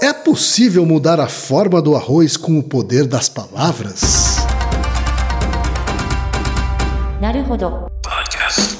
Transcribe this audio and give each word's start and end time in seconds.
É 0.00 0.12
possível 0.12 0.86
mudar 0.86 1.18
a 1.18 1.26
forma 1.26 1.82
do 1.82 1.96
arroz 1.96 2.36
com 2.36 2.56
o 2.56 2.62
poder 2.62 3.04
das 3.04 3.28
palavras? 3.28 4.36
Naruhodo. 7.20 7.88
Podcast. 8.00 8.78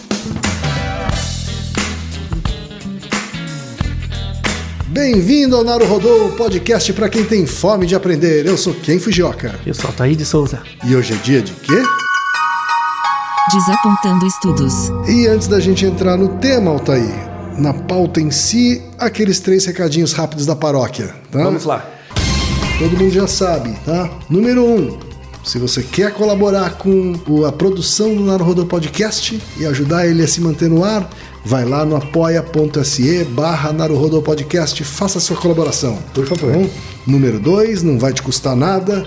Bem-vindo 4.86 5.56
ao 5.56 5.64
Naruhodô, 5.64 6.28
podcast 6.36 6.92
para 6.92 7.08
quem 7.08 7.24
tem 7.24 7.44
fome 7.46 7.84
de 7.84 7.96
aprender. 7.96 8.46
Eu 8.46 8.56
sou 8.56 8.72
Ken 8.72 9.00
Fujioka. 9.00 9.58
Eu 9.66 9.74
sou 9.74 9.92
Taí 9.92 10.14
de 10.14 10.24
Souza. 10.24 10.62
E 10.86 10.94
hoje 10.94 11.14
é 11.14 11.16
dia 11.16 11.42
de 11.42 11.52
quê? 11.52 11.82
Desapontando 13.50 14.24
estudos. 14.24 14.88
E 15.08 15.26
antes 15.26 15.48
da 15.48 15.58
gente 15.58 15.84
entrar 15.84 16.16
no 16.16 16.38
tema, 16.38 16.70
Altair, 16.70 17.27
na 17.58 17.74
pauta 17.74 18.20
em 18.20 18.30
si, 18.30 18.82
aqueles 18.98 19.40
três 19.40 19.66
recadinhos 19.66 20.12
rápidos 20.12 20.46
da 20.46 20.54
paróquia, 20.54 21.14
tá? 21.30 21.42
Vamos 21.42 21.64
lá. 21.64 21.84
Todo 22.78 22.96
mundo 22.96 23.12
já 23.12 23.26
sabe, 23.26 23.76
tá? 23.84 24.08
Número 24.30 24.64
um, 24.64 24.96
se 25.44 25.58
você 25.58 25.82
quer 25.82 26.12
colaborar 26.12 26.78
com 26.78 27.14
a 27.46 27.50
produção 27.50 28.14
do 28.14 28.22
Naruhodô 28.22 28.66
Podcast 28.66 29.40
e 29.58 29.66
ajudar 29.66 30.06
ele 30.06 30.22
a 30.22 30.28
se 30.28 30.40
manter 30.40 30.68
no 30.68 30.84
ar, 30.84 31.08
vai 31.44 31.64
lá 31.64 31.84
no 31.84 31.96
apoia.se 31.96 33.24
barra 33.24 33.74
Podcast, 34.22 34.84
faça 34.84 35.18
a 35.18 35.20
sua 35.20 35.36
colaboração. 35.36 35.98
Por 36.14 36.26
favor. 36.26 36.52
Tá 36.52 36.58
bom? 36.58 36.70
Número 37.06 37.40
dois, 37.40 37.82
não 37.82 37.98
vai 37.98 38.12
te 38.12 38.22
custar 38.22 38.54
nada, 38.54 39.06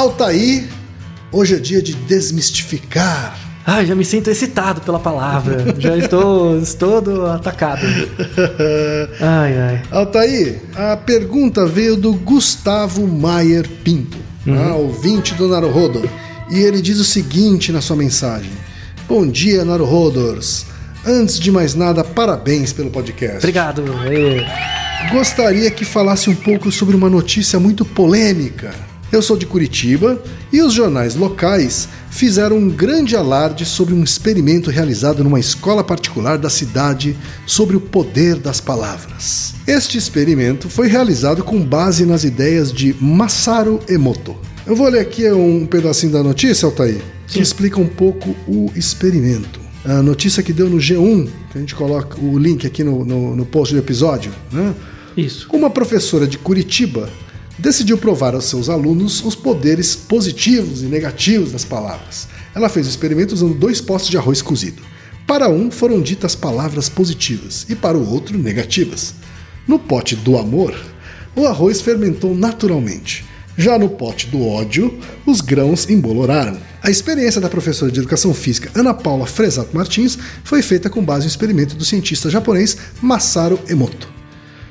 Altaí, 0.00 0.66
hoje 1.30 1.56
é 1.56 1.58
dia 1.58 1.82
de 1.82 1.92
desmistificar. 1.92 3.38
Ai, 3.66 3.84
já 3.84 3.94
me 3.94 4.02
sinto 4.02 4.30
excitado 4.30 4.80
pela 4.80 4.98
palavra. 4.98 5.76
já 5.78 5.94
estou, 5.94 6.56
estou 6.58 7.02
todo 7.02 7.26
atacado. 7.26 7.82
Ai, 9.20 9.58
ai. 9.58 9.82
Altair, 9.90 10.62
a 10.74 10.96
pergunta 10.96 11.66
veio 11.66 11.98
do 11.98 12.14
Gustavo 12.14 13.06
Maier 13.06 13.68
Pinto, 13.84 14.16
tá? 14.42 14.74
ouvinte 14.74 15.34
do 15.34 15.48
Naruhodo. 15.48 16.08
E 16.50 16.60
ele 16.60 16.80
diz 16.80 16.98
o 16.98 17.04
seguinte 17.04 17.70
na 17.70 17.82
sua 17.82 17.96
mensagem: 17.96 18.52
Bom 19.06 19.26
dia, 19.26 19.66
Naruhodors. 19.66 20.64
Antes 21.04 21.38
de 21.38 21.52
mais 21.52 21.74
nada, 21.74 22.02
parabéns 22.02 22.72
pelo 22.72 22.88
podcast. 22.88 23.36
Obrigado. 23.36 23.84
Gostaria 25.12 25.70
que 25.70 25.84
falasse 25.84 26.30
um 26.30 26.34
pouco 26.34 26.72
sobre 26.72 26.96
uma 26.96 27.10
notícia 27.10 27.60
muito 27.60 27.84
polêmica. 27.84 28.72
Eu 29.12 29.20
sou 29.20 29.36
de 29.36 29.44
Curitiba 29.44 30.22
e 30.52 30.62
os 30.62 30.72
jornais 30.72 31.16
locais 31.16 31.88
fizeram 32.10 32.56
um 32.56 32.68
grande 32.68 33.16
alarde 33.16 33.64
sobre 33.64 33.92
um 33.92 34.04
experimento 34.04 34.70
realizado 34.70 35.24
numa 35.24 35.40
escola 35.40 35.82
particular 35.82 36.38
da 36.38 36.48
cidade 36.48 37.16
sobre 37.44 37.74
o 37.74 37.80
poder 37.80 38.36
das 38.36 38.60
palavras. 38.60 39.54
Este 39.66 39.98
experimento 39.98 40.68
foi 40.68 40.86
realizado 40.86 41.42
com 41.42 41.60
base 41.60 42.06
nas 42.06 42.22
ideias 42.22 42.72
de 42.72 42.94
Masaru 43.00 43.80
Emoto. 43.88 44.36
Eu 44.64 44.76
vou 44.76 44.88
ler 44.88 45.00
aqui 45.00 45.28
um 45.32 45.66
pedacinho 45.66 46.12
da 46.12 46.22
notícia, 46.22 46.66
Altair, 46.66 47.02
que 47.26 47.40
explica 47.40 47.80
um 47.80 47.88
pouco 47.88 48.36
o 48.46 48.70
experimento. 48.76 49.58
A 49.84 50.02
notícia 50.02 50.40
que 50.40 50.52
deu 50.52 50.68
no 50.68 50.76
G1, 50.76 51.28
que 51.50 51.58
a 51.58 51.60
gente 51.60 51.74
coloca 51.74 52.20
o 52.20 52.38
link 52.38 52.64
aqui 52.64 52.84
no, 52.84 53.04
no, 53.04 53.34
no 53.34 53.44
post 53.44 53.74
do 53.74 53.80
episódio, 53.80 54.30
né? 54.52 54.72
Isso. 55.16 55.48
Uma 55.52 55.68
professora 55.68 56.28
de 56.28 56.38
Curitiba 56.38 57.10
decidiu 57.60 57.98
provar 57.98 58.34
aos 58.34 58.46
seus 58.46 58.68
alunos 58.68 59.22
os 59.24 59.34
poderes 59.34 59.94
positivos 59.94 60.82
e 60.82 60.86
negativos 60.86 61.52
das 61.52 61.64
palavras. 61.64 62.26
Ela 62.54 62.68
fez 62.68 62.86
o 62.86 62.90
experimento 62.90 63.34
usando 63.34 63.54
dois 63.54 63.80
potes 63.80 64.08
de 64.08 64.16
arroz 64.16 64.40
cozido. 64.42 64.82
Para 65.26 65.48
um 65.48 65.70
foram 65.70 66.00
ditas 66.00 66.34
palavras 66.34 66.88
positivas 66.88 67.66
e 67.68 67.76
para 67.76 67.96
o 67.96 68.10
outro 68.10 68.36
negativas. 68.36 69.14
No 69.68 69.78
pote 69.78 70.16
do 70.16 70.36
amor, 70.36 70.74
o 71.36 71.46
arroz 71.46 71.80
fermentou 71.80 72.34
naturalmente. 72.34 73.24
Já 73.56 73.78
no 73.78 73.90
pote 73.90 74.26
do 74.26 74.44
ódio, 74.44 74.98
os 75.26 75.40
grãos 75.40 75.88
emboloraram. 75.88 76.56
A 76.82 76.90
experiência 76.90 77.40
da 77.40 77.48
professora 77.48 77.92
de 77.92 78.00
educação 78.00 78.32
física 78.32 78.70
Ana 78.74 78.94
Paula 78.94 79.26
Fresato 79.26 79.76
Martins 79.76 80.18
foi 80.42 80.62
feita 80.62 80.88
com 80.88 81.04
base 81.04 81.26
no 81.26 81.28
experimento 81.28 81.76
do 81.76 81.84
cientista 81.84 82.30
japonês 82.30 82.76
Masaru 83.02 83.60
Emoto. 83.68 84.08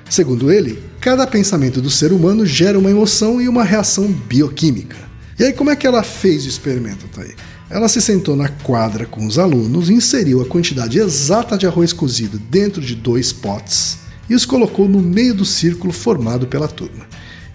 Segundo 0.10 0.52
ele, 0.52 0.89
cada 1.02 1.26
pensamento 1.26 1.82
do 1.82 1.90
ser 1.90 2.12
humano 2.12 2.46
gera 2.46 2.78
uma 2.78 2.92
emoção 2.92 3.40
e 3.40 3.48
uma 3.48 3.64
reação 3.64 4.12
bioquímica. 4.12 4.98
E 5.40 5.46
aí, 5.46 5.54
como 5.54 5.70
é 5.70 5.76
que 5.76 5.88
ela 5.88 6.04
fez 6.04 6.46
o 6.46 6.50
experimento, 6.50 7.08
Thaí? 7.08 7.34
Ela 7.70 7.88
se 7.88 8.02
sentou 8.02 8.36
na 8.36 8.50
quadra 8.50 9.06
com 9.06 9.26
os 9.26 9.38
alunos, 9.38 9.90
inseriu 9.90 10.42
a 10.42 10.46
quantidade 10.46 11.00
exata 11.00 11.58
de 11.58 11.66
arroz 11.66 11.94
cozido 11.94 12.38
dentro 12.38 12.82
de 12.82 12.96
dois 12.96 13.32
potes 13.32 14.00
e 14.30 14.36
os 14.36 14.46
colocou 14.46 14.90
no 14.90 15.00
meio 15.00 15.34
do 15.34 15.46
círculo 15.46 15.94
formado 15.94 16.48
pela 16.48 16.68
turma. 16.68 17.08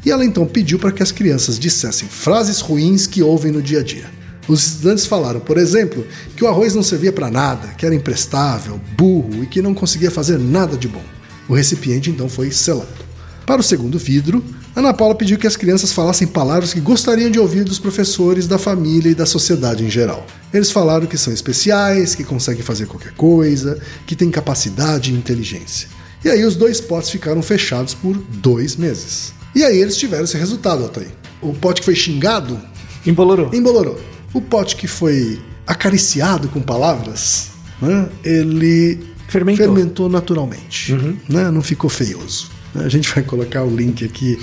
E 0.05 0.11
ela 0.11 0.25
então 0.25 0.47
pediu 0.47 0.79
para 0.79 0.93
que 0.93 1.03
as 1.03 1.13
crianças 1.13 1.59
dissessem 1.59 2.09
frases 2.09 2.61
ruins 2.61 3.07
que 3.07 3.23
ouvem 3.23 3.53
no 3.53 3.61
dia 3.61 3.81
a 3.81 3.83
dia. 3.83 4.07
Os 4.47 4.67
estudantes 4.67 5.07
falaram, 5.07 5.41
por 5.41 5.59
exemplo, 5.59 6.07
que 6.37 6.45
o 6.45 6.49
arroz 6.49 6.75
não 6.75 6.83
servia 6.83 7.13
para 7.13 7.31
nada, 7.31 7.69
que 7.69 7.85
era 7.85 7.95
imprestável, 7.95 8.81
burro 8.97 9.43
e 9.43 9.47
que 9.47 9.63
não 9.63 9.75
conseguia 9.75 10.11
fazer 10.11 10.39
nada 10.39 10.77
de 10.77 10.89
bom. 10.89 11.03
O 11.49 11.55
recipiente 11.55 12.11
então 12.11 12.29
foi 12.29 12.51
selado. 12.51 13.04
Para 13.47 13.61
o 13.61 13.65
segundo 13.65 13.99
vidro, 13.99 14.43
Ana 14.75 14.95
Paula 14.95 15.15
pediu 15.15 15.39
que 15.39 15.47
as 15.47 15.57
crianças 15.57 15.93
falassem 15.93 16.27
palavras 16.27 16.73
que 16.73 16.81
gostariam 16.81 17.31
de 17.31 17.39
ouvir 17.39 17.63
dos 17.65 17.79
professores, 17.79 18.47
da 18.49 18.59
família 18.59 19.11
e 19.11 19.15
da 19.15 19.27
sociedade 19.27 19.85
em 19.85 19.91
geral. 19.91 20.27
Eles 20.53 20.71
falaram 20.71 21.07
que 21.07 21.19
são 21.19 21.33
especiais, 21.33 22.15
que 22.15 22.25
conseguem 22.25 22.63
fazer 22.63 22.87
qualquer 22.87 23.13
coisa, 23.13 23.79
que 24.07 24.17
têm 24.17 24.31
capacidade 24.31 25.13
e 25.13 25.15
inteligência. 25.15 25.89
E 26.25 26.29
aí 26.31 26.43
os 26.45 26.57
dois 26.57 26.81
potes 26.81 27.11
ficaram 27.11 27.43
fechados 27.43 27.93
por 27.93 28.17
dois 28.17 28.77
meses. 28.77 29.35
E 29.55 29.63
aí 29.63 29.77
eles 29.79 29.97
tiveram 29.97 30.25
esse 30.25 30.39
resultado, 30.39 30.83
Altair. 30.83 31.11
O 31.43 31.53
pote 31.53 31.83
que 31.83 31.85
foi 31.85 31.95
xingado 31.95 32.59
Embolorou. 33.07 33.51
embolorou. 33.53 34.01
O 34.33 34.41
pote 34.41 34.75
que 34.77 34.89
foi 34.89 35.39
acariciado 35.67 36.49
com 36.49 36.61
palavras, 36.63 37.49
né, 37.81 38.09
ele 38.25 38.99
Fermentou. 39.29 39.67
fermentou 39.67 40.09
naturalmente. 40.09 40.93
Né, 41.29 41.51
não 41.51 41.61
ficou 41.63 41.91
feioso. 41.91 42.51
A 42.77 42.89
gente 42.89 43.13
vai 43.15 43.23
colocar 43.23 43.63
o 43.63 43.75
link 43.75 44.05
aqui 44.05 44.39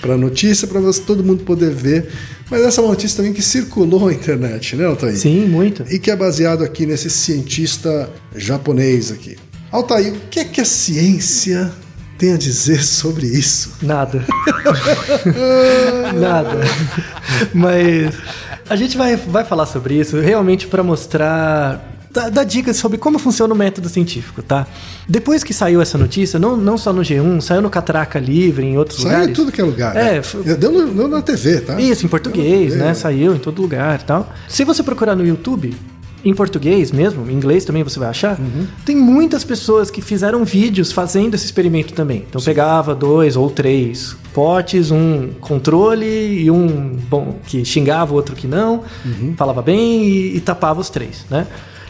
para 0.00 0.14
a 0.14 0.18
notícia 0.18 0.66
para 0.66 0.80
todo 1.06 1.22
mundo 1.22 1.44
poder 1.44 1.70
ver. 1.70 2.08
Mas 2.50 2.62
essa 2.62 2.80
é 2.80 2.84
uma 2.84 2.90
notícia 2.90 3.16
também 3.16 3.32
que 3.32 3.40
circulou 3.40 4.06
na 4.06 4.12
internet, 4.12 4.76
né, 4.76 4.84
Altair? 4.84 5.16
Sim, 5.16 5.46
muito. 5.46 5.84
E 5.90 5.98
que 5.98 6.10
é 6.10 6.16
baseado 6.16 6.62
aqui 6.62 6.84
nesse 6.84 7.08
cientista 7.08 8.10
japonês 8.34 9.10
aqui. 9.10 9.36
Altair, 9.70 10.12
o 10.12 10.20
que 10.28 10.40
é 10.40 10.44
que 10.44 10.60
a 10.60 10.64
ciência 10.64 11.72
tem 12.18 12.34
a 12.34 12.36
dizer 12.36 12.84
sobre 12.84 13.26
isso? 13.26 13.76
Nada. 13.80 14.24
Nada. 16.14 16.60
Mas 17.54 18.14
a 18.68 18.76
gente 18.76 18.96
vai, 18.96 19.16
vai 19.16 19.44
falar 19.44 19.66
sobre 19.66 19.98
isso 19.98 20.20
realmente 20.20 20.66
para 20.66 20.82
mostrar. 20.82 21.91
Dar 22.12 22.44
dicas 22.44 22.76
sobre 22.76 22.98
como 22.98 23.18
funciona 23.18 23.54
o 23.54 23.56
método 23.56 23.88
científico, 23.88 24.42
tá? 24.42 24.66
Depois 25.08 25.42
que 25.42 25.54
saiu 25.54 25.80
essa 25.80 25.96
notícia, 25.96 26.38
não, 26.38 26.56
não 26.56 26.76
só 26.76 26.92
no 26.92 27.00
G1, 27.02 27.40
saiu 27.40 27.62
no 27.62 27.70
Catraca 27.70 28.18
Livre, 28.18 28.66
em 28.66 28.76
outros 28.76 28.98
Saiu 28.98 29.08
lugares. 29.12 29.28
em 29.30 29.32
tudo 29.32 29.50
que 29.50 29.60
é 29.60 29.64
lugar. 29.64 29.96
É, 29.96 30.20
né? 30.44 30.54
Deu, 30.56 30.70
no- 30.70 30.92
deu 30.92 31.08
na 31.08 31.22
TV, 31.22 31.60
tá? 31.62 31.80
Isso, 31.80 32.04
em 32.04 32.08
português, 32.08 32.76
né? 32.76 32.92
Saiu 32.92 33.34
em 33.34 33.38
todo 33.38 33.62
lugar 33.62 33.98
e 34.00 34.04
tal. 34.04 34.30
Se 34.48 34.62
você 34.64 34.82
procurar 34.82 35.16
no 35.16 35.26
YouTube, 35.26 35.74
em 36.24 36.34
português 36.34 36.92
mesmo, 36.92 37.28
em 37.30 37.34
inglês 37.34 37.64
também 37.64 37.82
você 37.82 37.98
vai 37.98 38.08
achar, 38.10 38.38
Uhum. 38.38 38.66
tem 38.84 38.94
muitas 38.94 39.42
pessoas 39.42 39.90
que 39.90 40.00
fizeram 40.02 40.44
vídeos 40.44 40.92
fazendo 40.92 41.34
esse 41.34 41.46
experimento 41.46 41.94
também. 41.94 42.26
Então 42.28 42.40
pegava 42.42 42.94
dois 42.94 43.36
ou 43.36 43.48
três 43.50 44.14
potes, 44.34 44.90
um 44.90 45.30
controle 45.40 46.06
e 46.42 46.50
um 46.50 46.94
bom 47.08 47.38
que 47.46 47.64
xingava 47.64 48.12
o 48.12 48.16
outro 48.16 48.36
que 48.36 48.46
não, 48.46 48.82
Uhum. 49.04 49.34
falava 49.36 49.62
bem 49.62 50.04
e, 50.04 50.36
e 50.36 50.40
tapava 50.40 50.78
os 50.80 50.90
três, 50.90 51.24
né? 51.30 51.46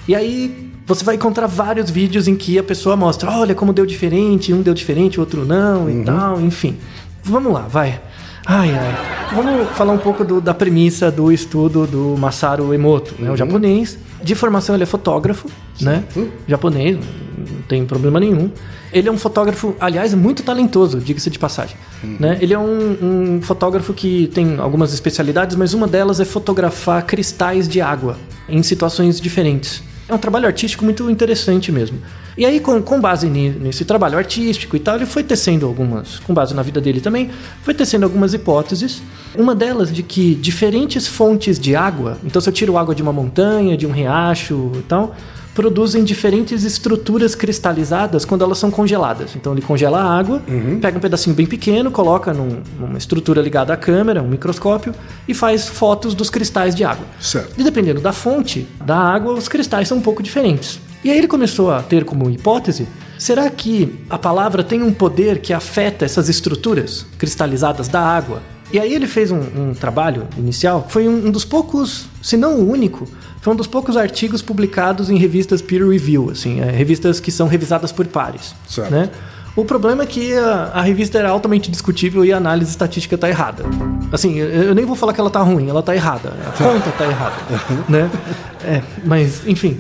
E 0.08 0.14
aí 0.14 0.70
você 0.87 1.04
vai 1.04 1.14
encontrar 1.14 1.46
vários 1.46 1.90
vídeos 1.90 2.26
em 2.26 2.34
que 2.34 2.58
a 2.58 2.62
pessoa 2.62 2.96
mostra, 2.96 3.31
olha 3.31 3.54
como 3.54 3.72
deu 3.72 3.87
diferente, 3.87 4.52
um 4.52 4.60
deu 4.62 4.75
diferente, 4.75 5.19
o 5.19 5.20
outro 5.20 5.44
não 5.44 5.84
Uhum. 5.84 6.02
e 6.02 6.04
tal, 6.04 6.40
enfim. 6.40 6.76
Vamos 7.22 7.52
lá, 7.52 7.60
vai. 7.62 8.00
Ai, 8.44 8.75
ai. 8.75 8.96
Vamos 9.34 9.69
falar 9.76 9.93
um 9.93 9.99
pouco 9.99 10.25
do- 10.25 10.40
da 10.40 10.52
premissa 10.52 11.10
do 11.10 11.31
estudo 11.31 11.87
do 11.87 12.16
Masaru 12.19 12.75
Emoto, 12.75 13.14
né? 13.19 13.31
O 13.31 13.37
japonês. 13.37 13.96
De 14.22 14.34
formação 14.34 14.75
ele 14.75 14.82
é 14.82 14.87
fotógrafo, 14.87 15.49
né? 15.81 16.02
Japonês, 16.48 16.98
tem 17.69 17.87
problema 17.87 18.19
nenhum. 18.19 18.50
Ele 18.93 19.08
é 19.08 19.12
um 19.12 19.16
fotógrafo, 19.16 19.75
aliás, 19.81 20.12
muito 20.14 20.43
talentoso, 20.43 20.98
diga-se 20.98 21.31
de 21.31 21.38
passagem. 21.38 21.76
Né? 22.02 22.37
Ele 22.40 22.52
é 22.52 22.58
um, 22.58 23.37
um 23.38 23.40
fotógrafo 23.43 23.93
que 23.94 24.26
tem 24.34 24.58
algumas 24.58 24.93
especialidades, 24.93 25.56
mas 25.56 25.72
uma 25.72 25.87
delas 25.87 26.19
é 26.20 26.25
fotografar 26.25 27.06
cristais 27.06 27.69
de 27.69 27.81
água 27.81 28.16
em 28.48 28.62
situações 28.62 29.20
diferentes. 29.20 29.82
É 30.12 30.14
um 30.14 30.18
trabalho 30.18 30.46
artístico 30.46 30.84
muito 30.84 31.08
interessante 31.08 31.72
mesmo. 31.72 31.98
E 32.36 32.44
aí, 32.44 32.60
com, 32.60 32.82
com 32.82 33.00
base 33.00 33.30
nesse 33.30 33.82
trabalho 33.82 34.18
artístico 34.18 34.76
e 34.76 34.78
tal, 34.78 34.96
ele 34.96 35.06
foi 35.06 35.22
tecendo 35.22 35.64
algumas, 35.64 36.18
com 36.18 36.34
base 36.34 36.52
na 36.54 36.60
vida 36.60 36.82
dele 36.82 37.00
também, 37.00 37.30
foi 37.62 37.72
tecendo 37.72 38.04
algumas 38.04 38.34
hipóteses. 38.34 39.02
Uma 39.34 39.54
delas 39.54 39.90
de 39.90 40.02
que 40.02 40.34
diferentes 40.34 41.06
fontes 41.06 41.58
de 41.58 41.74
água, 41.74 42.18
então 42.22 42.42
se 42.42 42.48
eu 42.50 42.52
tiro 42.52 42.76
água 42.76 42.94
de 42.94 43.02
uma 43.02 43.10
montanha, 43.10 43.74
de 43.74 43.86
um 43.86 43.90
riacho 43.90 44.72
e 44.74 44.82
tal, 44.82 45.16
produzem 45.54 46.02
diferentes 46.04 46.64
estruturas 46.64 47.34
cristalizadas 47.34 48.25
quando 48.25 48.43
elas 48.43 48.58
são 48.58 48.70
congeladas. 48.70 49.37
Então 49.37 49.52
ele 49.52 49.60
congela 49.62 50.00
a 50.00 50.19
água, 50.19 50.43
pega 50.81 50.96
um 50.96 51.00
pedacinho 51.00 51.34
bem 51.37 51.46
pequeno, 51.46 51.90
coloca 51.90 52.32
num- 52.32 52.62
numa 52.78 52.99
estrutura 52.99 53.40
ligada 53.43 53.72
à 53.72 53.76
câmera, 53.76 54.22
um 54.22 54.28
microscópio, 54.28 54.94
e 55.28 55.34
faz 55.34 55.69
fotos 55.69 56.14
dos 56.14 56.31
cristais 56.31 56.75
de 56.75 56.84
água. 56.84 57.04
Certo. 57.20 57.54
E 57.58 57.62
dependendo 57.64 58.00
da 58.00 58.12
fonte 58.12 58.66
da 58.84 58.96
água, 58.96 59.34
os 59.34 59.49
cristais 59.49 59.88
são 59.88 59.99
um 59.99 60.02
pouco 60.02 60.22
diferentes. 60.22 60.81
E 61.04 61.10
aí 61.10 61.19
ele 61.19 61.28
começou 61.28 61.70
a 61.70 61.82
ter 61.82 62.05
como 62.05 62.31
hipótese: 62.31 62.87
será 63.19 63.50
que 63.50 63.98
a 64.08 64.16
palavra 64.16 64.62
tem 64.62 64.82
um 64.82 64.93
poder 64.93 65.38
que 65.40 65.52
afeta 65.52 66.05
essas 66.05 66.28
estruturas 66.28 67.05
cristalizadas 67.19 67.88
da 67.88 68.00
água? 68.00 68.40
E 68.72 68.78
aí 68.78 68.94
ele 68.94 69.06
fez 69.06 69.30
um, 69.30 69.40
um 69.40 69.74
trabalho 69.74 70.26
inicial, 70.38 70.86
foi 70.88 71.06
um, 71.06 71.26
um 71.26 71.30
dos 71.30 71.44
poucos, 71.44 72.06
se 72.22 72.36
não 72.36 72.56
o 72.56 72.70
único, 72.70 73.06
foi 73.40 73.52
um 73.52 73.56
dos 73.56 73.66
poucos 73.66 73.96
artigos 73.96 74.40
publicados 74.40 75.10
em 75.10 75.16
revistas 75.19 75.60
peer 75.60 75.86
review, 75.86 76.30
assim, 76.30 76.60
é, 76.60 76.70
revistas 76.70 77.20
que 77.20 77.30
são 77.30 77.48
revisadas 77.48 77.92
por 77.92 78.06
pares. 78.06 78.54
Certo. 78.66 78.90
Né? 78.90 79.10
O 79.54 79.66
problema 79.66 80.02
é 80.02 80.06
que 80.06 80.32
a, 80.34 80.70
a 80.72 80.81
revista 80.81 81.19
era 81.19 81.28
altamente 81.28 81.70
discutível 81.70 82.25
e 82.25 82.32
a 82.32 82.38
análise 82.38 82.70
estatística 82.70 83.19
tá 83.19 83.28
errada. 83.28 83.64
Assim, 84.10 84.38
eu, 84.38 84.75
nem 84.75 84.87
vou 84.87 84.96
falar 84.96 85.12
que 85.12 85.20
ela 85.20 85.28
tá 85.28 85.43
ruim, 85.43 85.69
ela 85.69 85.82
tá 85.82 85.94
errada. 85.94 86.32
A 86.46 86.52
conta 86.52 86.90
tá 86.93 87.04
errada, 87.04 87.37
né? 87.88 88.10
É, 88.64 88.82
mas, 89.04 89.46
enfim. 89.46 89.76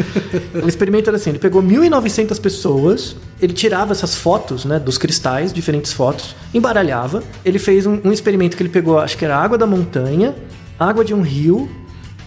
O 0.62 0.68
experimento 0.68 1.08
era 1.08 1.16
assim, 1.16 1.30
ele 1.30 1.38
pegou 1.38 1.62
1.900 1.62 2.38
pessoas, 2.38 3.16
ele 3.40 3.54
tirava 3.54 3.92
essas 3.92 4.14
fotos, 4.14 4.66
né, 4.66 4.78
dos 4.78 4.98
cristais, 4.98 5.52
diferentes 5.52 5.92
fotos, 5.92 6.36
embaralhava. 6.52 7.22
Ele 7.42 7.58
fez 7.58 7.86
um, 7.86 7.98
um 8.04 8.12
experimento 8.12 8.56
que 8.56 8.62
ele 8.62 8.70
pegou, 8.70 8.98
acho 8.98 9.16
que 9.16 9.24
era 9.24 9.38
água 9.38 9.56
da 9.56 9.66
montanha, 9.66 10.34
água 10.78 11.02
de 11.02 11.14
um 11.14 11.22
rio 11.22 11.70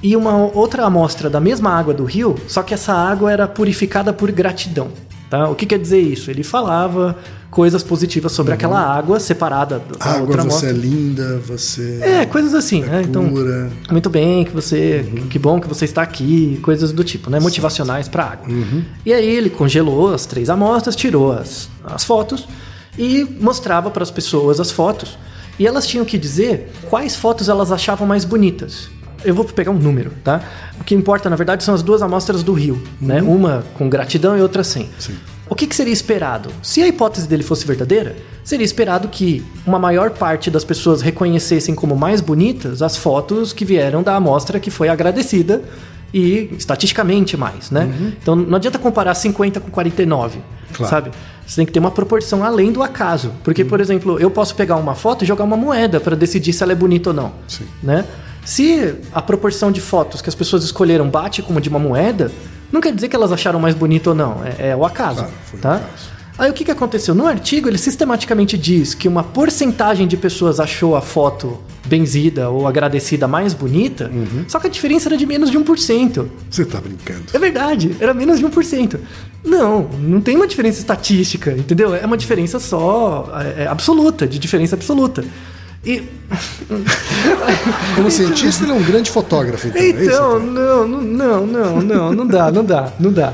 e 0.01 0.15
uma 0.15 0.35
outra 0.35 0.85
amostra 0.85 1.29
da 1.29 1.39
mesma 1.39 1.71
água 1.71 1.93
do 1.93 2.05
rio, 2.05 2.35
só 2.47 2.63
que 2.63 2.73
essa 2.73 2.93
água 2.93 3.31
era 3.31 3.47
purificada 3.47 4.13
por 4.13 4.31
gratidão. 4.31 4.89
Tá? 5.29 5.49
O 5.49 5.55
que 5.55 5.65
quer 5.65 5.79
dizer 5.79 5.99
isso? 5.99 6.29
Ele 6.29 6.43
falava 6.43 7.17
coisas 7.49 7.81
positivas 7.83 8.33
sobre 8.33 8.53
aquela 8.53 8.79
água 8.79 9.17
separada 9.19 9.79
da 9.79 10.05
Água, 10.05 10.21
outra 10.21 10.43
você 10.43 10.67
é 10.67 10.71
linda, 10.73 11.37
você 11.37 11.99
É, 12.03 12.25
coisas 12.25 12.53
assim, 12.53 12.81
né? 12.81 13.01
Então, 13.01 13.29
pura. 13.29 13.71
muito 13.89 14.09
bem 14.09 14.43
que 14.43 14.51
você, 14.51 15.05
que 15.29 15.39
bom 15.39 15.59
que 15.61 15.67
você 15.67 15.85
está 15.85 16.01
aqui, 16.01 16.59
coisas 16.61 16.91
do 16.91 17.03
tipo, 17.03 17.29
né? 17.29 17.39
Motivacionais 17.39 18.09
para 18.09 18.25
água. 18.25 18.47
E 19.05 19.13
aí 19.13 19.25
ele 19.25 19.49
congelou 19.49 20.13
as 20.13 20.25
três 20.25 20.49
amostras, 20.49 20.95
tirou 20.97 21.31
as, 21.31 21.69
as 21.85 22.03
fotos 22.03 22.45
e 22.97 23.23
mostrava 23.39 23.89
para 23.89 24.03
as 24.03 24.11
pessoas 24.11 24.59
as 24.59 24.69
fotos. 24.69 25.17
E 25.57 25.65
elas 25.65 25.87
tinham 25.87 26.03
que 26.03 26.17
dizer 26.17 26.69
quais 26.89 27.15
fotos 27.15 27.47
elas 27.47 27.71
achavam 27.71 28.05
mais 28.05 28.25
bonitas. 28.25 28.89
Eu 29.25 29.33
vou 29.35 29.43
pegar 29.45 29.71
um 29.71 29.77
número, 29.77 30.11
tá? 30.23 30.41
O 30.79 30.83
que 30.83 30.93
importa, 30.95 31.29
na 31.29 31.35
verdade, 31.35 31.63
são 31.63 31.73
as 31.73 31.81
duas 31.81 32.01
amostras 32.01 32.43
do 32.43 32.53
Rio, 32.53 32.81
né? 33.01 33.21
Uma 33.21 33.63
com 33.77 33.89
gratidão 33.89 34.37
e 34.37 34.41
outra 34.41 34.63
sem. 34.63 34.89
Sim. 34.99 35.15
O 35.47 35.53
que, 35.55 35.67
que 35.67 35.75
seria 35.75 35.93
esperado? 35.93 36.49
Se 36.63 36.81
a 36.81 36.87
hipótese 36.87 37.27
dele 37.27 37.43
fosse 37.43 37.65
verdadeira, 37.67 38.15
seria 38.43 38.65
esperado 38.65 39.07
que 39.07 39.45
uma 39.65 39.77
maior 39.77 40.09
parte 40.11 40.49
das 40.49 40.63
pessoas 40.63 41.01
reconhecessem 41.01 41.75
como 41.75 41.95
mais 41.95 42.19
bonitas 42.21 42.81
as 42.81 42.97
fotos 42.97 43.53
que 43.53 43.63
vieram 43.63 44.01
da 44.01 44.15
amostra 44.15 44.59
que 44.59 44.71
foi 44.71 44.89
agradecida 44.89 45.61
e 46.13 46.49
estatisticamente 46.57 47.37
mais, 47.37 47.69
né? 47.69 47.93
Então 48.21 48.35
não 48.35 48.55
adianta 48.55 48.79
comparar 48.79 49.13
50 49.13 49.59
com 49.59 49.69
49, 49.69 50.39
Claro. 50.73 50.89
sabe? 50.89 51.11
Você 51.45 51.57
tem 51.57 51.65
que 51.65 51.71
ter 51.71 51.79
uma 51.79 51.91
proporção 51.91 52.43
além 52.43 52.71
do 52.71 52.81
acaso. 52.81 53.31
Porque, 53.43 53.63
por 53.63 53.79
exemplo, 53.79 54.19
eu 54.19 54.31
posso 54.31 54.55
pegar 54.55 54.77
uma 54.77 54.95
foto 54.95 55.23
e 55.23 55.27
jogar 55.27 55.43
uma 55.43 55.55
moeda 55.57 55.99
para 55.99 56.15
decidir 56.15 56.53
se 56.53 56.63
ela 56.63 56.71
é 56.71 56.75
bonita 56.75 57.11
ou 57.11 57.15
não, 57.15 57.31
Sim. 57.47 57.65
né? 57.83 58.03
Se 58.45 58.95
a 59.11 59.21
proporção 59.21 59.71
de 59.71 59.81
fotos 59.81 60.21
que 60.21 60.29
as 60.29 60.35
pessoas 60.35 60.63
escolheram 60.63 61.09
bate 61.09 61.41
com 61.41 61.57
a 61.57 61.59
de 61.59 61.67
uma 61.67 61.79
moeda, 61.79 62.31
não 62.71 62.79
quer 62.79 62.93
dizer 62.93 63.09
que 63.09 63.15
elas 63.15 63.31
acharam 63.31 63.59
mais 63.59 63.73
bonito 63.75 64.07
ou 64.07 64.15
não. 64.15 64.41
É, 64.59 64.69
é 64.69 64.75
o 64.75 64.85
acaso, 64.85 65.21
Claro, 65.21 65.33
tá? 65.61 65.75
acaso. 65.77 66.15
Aí 66.37 66.49
o 66.49 66.53
que, 66.53 66.65
que 66.65 66.71
aconteceu? 66.71 67.15
No 67.15 67.25
artigo 67.25 67.69
ele 67.69 67.77
sistematicamente 67.77 68.57
diz 68.57 68.93
que 68.93 69.07
uma 69.07 69.23
porcentagem 69.23 70.05
de 70.05 70.17
pessoas 70.17 70.59
achou 70.59 70.93
a 70.97 71.01
foto 71.01 71.57
benzida 71.85 72.49
ou 72.49 72.67
agradecida 72.67 73.25
mais 73.25 73.53
bonita, 73.53 74.11
Uhum. 74.13 74.43
só 74.47 74.59
que 74.59 74.67
a 74.67 74.69
diferença 74.69 75.07
era 75.07 75.15
de 75.15 75.25
menos 75.25 75.49
de 75.49 75.57
1%. 75.57 76.27
Você 76.51 76.65
tá 76.65 76.81
brincando. 76.81 77.23
É 77.33 77.39
verdade, 77.39 77.95
era 78.01 78.13
menos 78.13 78.37
de 78.39 78.45
1%. 78.45 78.99
Não, 79.45 79.83
não 79.99 80.19
tem 80.19 80.35
uma 80.35 80.45
diferença 80.47 80.79
estatística, 80.79 81.51
entendeu? 81.51 81.95
É 81.95 82.05
uma 82.05 82.17
diferença 82.17 82.59
só 82.59 83.29
é, 83.57 83.63
é 83.63 83.67
absoluta, 83.67 84.27
de 84.27 84.37
diferença 84.37 84.75
absoluta. 84.75 85.23
E 85.85 86.03
Como 87.95 88.09
cientista, 88.09 88.63
ele 88.63 88.71
é 88.71 88.75
um 88.75 88.83
grande 88.83 89.11
fotógrafo, 89.11 89.67
então. 89.67 89.81
é? 89.81 89.89
Então, 89.89 90.39
não, 90.39 90.87
não, 90.87 91.01
não, 91.01 91.45
não, 91.45 91.81
não, 91.81 92.13
não 92.13 92.27
dá, 92.27 92.51
não 92.51 92.65
dá, 92.65 92.91
não 92.99 93.13
dá. 93.13 93.33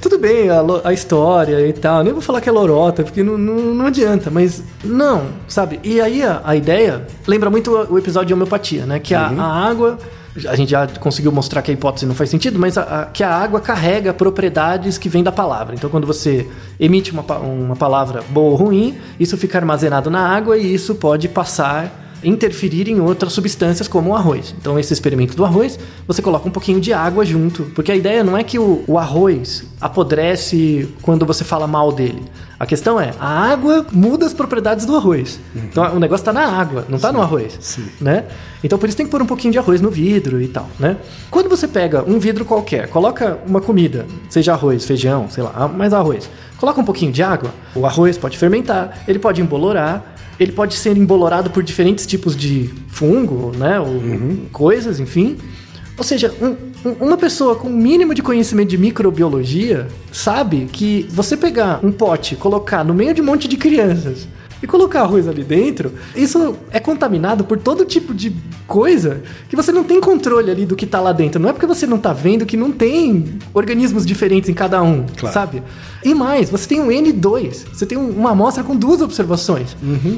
Tudo 0.00 0.18
bem 0.18 0.50
a, 0.50 0.60
a 0.82 0.92
história 0.92 1.64
e 1.64 1.72
tal, 1.72 2.02
nem 2.02 2.12
vou 2.12 2.20
falar 2.20 2.40
que 2.40 2.48
é 2.48 2.52
lorota, 2.52 3.04
porque 3.04 3.22
não, 3.22 3.38
não, 3.38 3.72
não 3.72 3.86
adianta, 3.86 4.30
mas 4.32 4.60
não, 4.82 5.26
sabe? 5.46 5.78
E 5.84 6.00
aí 6.00 6.24
a, 6.24 6.42
a 6.44 6.56
ideia 6.56 7.06
lembra 7.24 7.48
muito 7.48 7.70
o, 7.70 7.96
episódio 7.96 8.26
de 8.26 8.34
homeopatia, 8.34 8.84
né? 8.84 8.98
Que 8.98 9.14
a, 9.14 9.28
a 9.28 9.68
água, 9.68 9.96
a 10.48 10.56
gente 10.56 10.70
já 10.70 10.86
conseguiu 10.86 11.30
mostrar 11.30 11.60
que 11.62 11.70
a 11.70 11.74
hipótese 11.74 12.06
não 12.06 12.14
faz 12.14 12.30
sentido, 12.30 12.58
mas 12.58 12.78
a- 12.78 12.82
a- 13.02 13.04
que 13.06 13.22
a 13.22 13.34
água 13.34 13.60
carrega 13.60 14.14
propriedades 14.14 14.96
que 14.98 15.08
vêm 15.08 15.22
da 15.22 15.30
palavra. 15.32 15.74
Então, 15.74 15.90
quando 15.90 16.06
você 16.06 16.48
emite 16.80 17.10
uma, 17.12 17.22
uma 17.38 17.76
palavra 17.76 18.22
boa 18.30 18.50
ou 18.50 18.56
ruim, 18.56 18.96
isso 19.20 19.36
fica 19.36 19.58
armazenado 19.58 20.10
na 20.10 20.26
água 20.26 20.56
e 20.56 20.74
isso 20.74 20.94
pode 20.94 21.28
passar 21.28 22.01
interferir 22.22 22.88
em 22.88 23.00
outras 23.00 23.32
substâncias 23.32 23.88
como 23.88 24.10
o 24.10 24.16
arroz. 24.16 24.54
Então, 24.58 24.78
esse 24.78 24.92
experimento 24.92 25.36
do 25.36 25.44
arroz, 25.44 25.78
você 26.06 26.22
coloca 26.22 26.48
um 26.48 26.52
pouquinho 26.52 26.80
de 26.80 26.92
água 26.92 27.24
junto, 27.24 27.64
porque 27.74 27.92
a 27.92 27.96
ideia 27.96 28.22
não 28.22 28.36
é 28.36 28.42
que 28.42 28.58
o, 28.58 28.84
o 28.86 28.98
arroz 28.98 29.64
apodrece 29.80 30.88
quando 31.02 31.26
você 31.26 31.44
fala 31.44 31.66
mal 31.66 31.92
dele. 31.92 32.22
A 32.62 32.66
questão 32.66 33.00
é, 33.00 33.12
a 33.18 33.26
água 33.26 33.84
muda 33.90 34.24
as 34.24 34.32
propriedades 34.32 34.86
do 34.86 34.94
arroz. 34.94 35.40
Então, 35.54 35.96
o 35.96 35.98
negócio 35.98 36.22
está 36.22 36.32
na 36.32 36.46
água, 36.46 36.86
não 36.88 36.94
está 36.94 37.12
no 37.12 37.20
arroz, 37.20 37.58
sim. 37.60 37.84
né? 38.00 38.24
Então, 38.62 38.78
por 38.78 38.88
isso 38.88 38.96
tem 38.96 39.04
que 39.04 39.10
pôr 39.10 39.20
um 39.20 39.26
pouquinho 39.26 39.50
de 39.50 39.58
arroz 39.58 39.80
no 39.80 39.90
vidro 39.90 40.40
e 40.40 40.46
tal, 40.46 40.68
né? 40.78 40.96
Quando 41.28 41.48
você 41.48 41.66
pega 41.66 42.04
um 42.08 42.20
vidro 42.20 42.44
qualquer, 42.44 42.88
coloca 42.88 43.40
uma 43.44 43.60
comida, 43.60 44.06
seja 44.30 44.52
arroz, 44.52 44.84
feijão, 44.84 45.28
sei 45.28 45.42
lá, 45.42 45.66
mais 45.66 45.92
arroz, 45.92 46.30
coloca 46.56 46.80
um 46.80 46.84
pouquinho 46.84 47.10
de 47.10 47.20
água, 47.20 47.50
o 47.74 47.84
arroz 47.84 48.16
pode 48.16 48.38
fermentar, 48.38 49.02
ele 49.08 49.18
pode 49.18 49.42
embolorar, 49.42 50.11
ele 50.42 50.52
pode 50.52 50.74
ser 50.74 50.96
embolorado 50.96 51.50
por 51.50 51.62
diferentes 51.62 52.06
tipos 52.06 52.36
de 52.36 52.70
fungo, 52.88 53.52
né? 53.56 53.78
Ou 53.80 54.00
coisas, 54.52 54.98
enfim. 55.00 55.36
Ou 55.96 56.04
seja, 56.04 56.34
um- 56.40 56.88
um- 56.88 57.06
uma 57.06 57.16
pessoa 57.16 57.54
com 57.54 57.68
o 57.68 57.72
mínimo 57.72 58.14
de 58.14 58.22
conhecimento 58.22 58.68
de 58.70 58.78
microbiologia 58.78 59.86
sabe 60.10 60.66
que 60.72 61.06
você 61.10 61.36
pegar 61.36 61.80
um 61.84 61.92
pote, 61.92 62.34
colocar 62.36 62.82
no 62.84 62.94
meio 62.94 63.14
de 63.14 63.20
um 63.20 63.24
monte 63.24 63.46
de 63.46 63.56
crianças 63.56 64.26
e 64.62 64.66
colocar 64.66 65.00
arroz 65.02 65.26
ali 65.26 65.42
dentro, 65.42 65.92
isso 66.14 66.54
é 66.70 66.78
contaminado 66.78 67.44
por 67.44 67.58
todo 67.58 67.84
tipo 67.84 68.14
de 68.14 68.32
coisa 68.66 69.20
que 69.48 69.56
você 69.56 69.72
não 69.72 69.82
tem 69.84 70.00
controle 70.00 70.50
ali 70.50 70.64
do 70.64 70.76
que 70.76 70.86
tá 70.86 71.00
lá 71.00 71.12
dentro. 71.12 71.40
Não 71.40 71.48
é 71.48 71.52
porque 71.52 71.66
você 71.66 71.86
não 71.86 71.98
tá 71.98 72.12
vendo 72.12 72.46
que 72.46 72.56
não 72.56 72.70
tem 72.70 73.38
organismos 73.52 74.06
diferentes 74.06 74.48
em 74.48 74.54
cada 74.54 74.82
um, 74.82 75.04
Claro. 75.16 75.34
sabe? 75.34 75.62
E 76.04 76.14
mais, 76.14 76.48
você 76.50 76.68
tem 76.68 76.80
um 76.80 76.88
N2, 76.90 77.64
você 77.72 77.84
tem 77.86 77.98
um- 77.98 78.10
uma 78.10 78.30
amostra 78.30 78.62
com 78.62 78.74
duas 78.76 79.00
observações. 79.02 79.76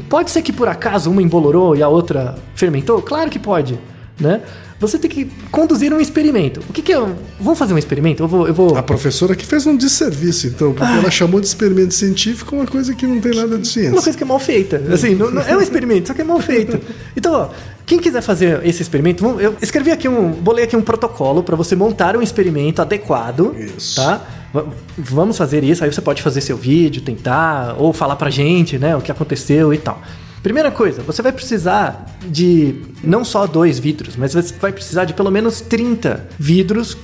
Pode 0.08 0.30
ser 0.30 0.42
que 0.42 0.52
por 0.52 0.68
acaso 0.68 1.10
uma 1.10 1.22
embolorou 1.22 1.74
e 1.76 1.82
a 1.82 1.88
outra 1.88 2.36
fermentou? 2.54 3.00
Claro 3.02 3.30
que 3.30 3.38
pode, 3.38 3.78
né? 4.20 4.42
Você 4.80 4.98
tem 4.98 5.10
que 5.10 5.24
conduzir 5.50 5.92
um 5.92 6.00
experimento. 6.00 6.60
O 6.68 6.72
que 6.72 6.82
que 6.82 6.92
é? 6.92 6.98
Vamos 7.40 7.58
fazer 7.58 7.72
um 7.74 7.78
experimento? 7.78 8.22
Eu 8.22 8.28
vou, 8.28 8.46
eu 8.48 8.52
vou 8.52 8.76
A 8.76 8.82
professora 8.82 9.34
que 9.36 9.46
fez 9.46 9.66
um 9.66 9.76
desserviço, 9.76 10.46
então, 10.48 10.72
porque 10.74 10.92
ela 10.92 11.10
chamou 11.10 11.40
de 11.40 11.46
experimento 11.46 11.94
científico 11.94 12.54
uma 12.56 12.66
coisa 12.66 12.94
que 12.94 13.06
não 13.06 13.20
tem 13.20 13.32
nada 13.34 13.50
de 13.50 13.54
Uma 13.56 13.64
ciência. 13.64 13.92
coisa 14.02 14.18
que 14.18 14.22
é 14.22 14.26
mal 14.26 14.38
feita. 14.38 14.82
Assim, 14.92 15.14
não, 15.14 15.30
não- 15.30 15.42
é 15.42 15.56
um 15.56 15.60
experimento, 15.60 16.08
só 16.08 16.14
que 16.14 16.20
é 16.20 16.24
mal 16.24 16.40
feito. 16.40 16.78
Então, 17.16 17.32
ó, 17.32 17.48
quem 17.86 17.98
quiser 17.98 18.20
fazer 18.20 18.60
esse 18.66 18.82
experimento, 18.82 19.24
eu 19.40 19.54
escrevi 19.62 19.90
aqui 19.92 20.08
um, 20.08 20.30
bolei 20.32 20.64
aqui 20.64 20.76
um 20.76 20.82
protocolo 20.82 21.42
para 21.42 21.54
você 21.56 21.76
montar 21.76 22.16
um 22.16 22.22
experimento 22.22 22.82
adequado, 22.82 23.54
Isso. 23.76 23.96
tá? 23.96 24.20
Va- 24.52 24.66
Vamos 24.98 25.36
fazer 25.38 25.62
isso, 25.64 25.82
aí 25.84 25.92
você 25.92 26.00
pode 26.00 26.20
fazer 26.22 26.40
seu 26.40 26.56
vídeo, 26.56 27.00
tentar 27.02 27.76
ou 27.78 27.92
falar 27.92 28.16
pra 28.16 28.28
gente, 28.30 28.78
né, 28.78 28.94
o 28.96 29.00
que 29.00 29.10
aconteceu 29.12 29.72
e 29.72 29.78
tal. 29.78 30.00
Primeira 30.42 30.70
coisa, 30.70 31.02
você 31.02 31.22
vai 31.22 31.32
precisar 31.32 32.06
de 32.26 32.74
não 33.06 33.24
só 33.24 33.46
dois 33.46 33.78
vidros, 33.78 34.16
mas 34.16 34.32
você 34.34 34.54
vai 34.60 34.72
precisar 34.72 35.04
de 35.04 35.14
pelo 35.14 35.30
menos 35.30 35.60
30 35.60 36.26
vidros, 36.38 36.96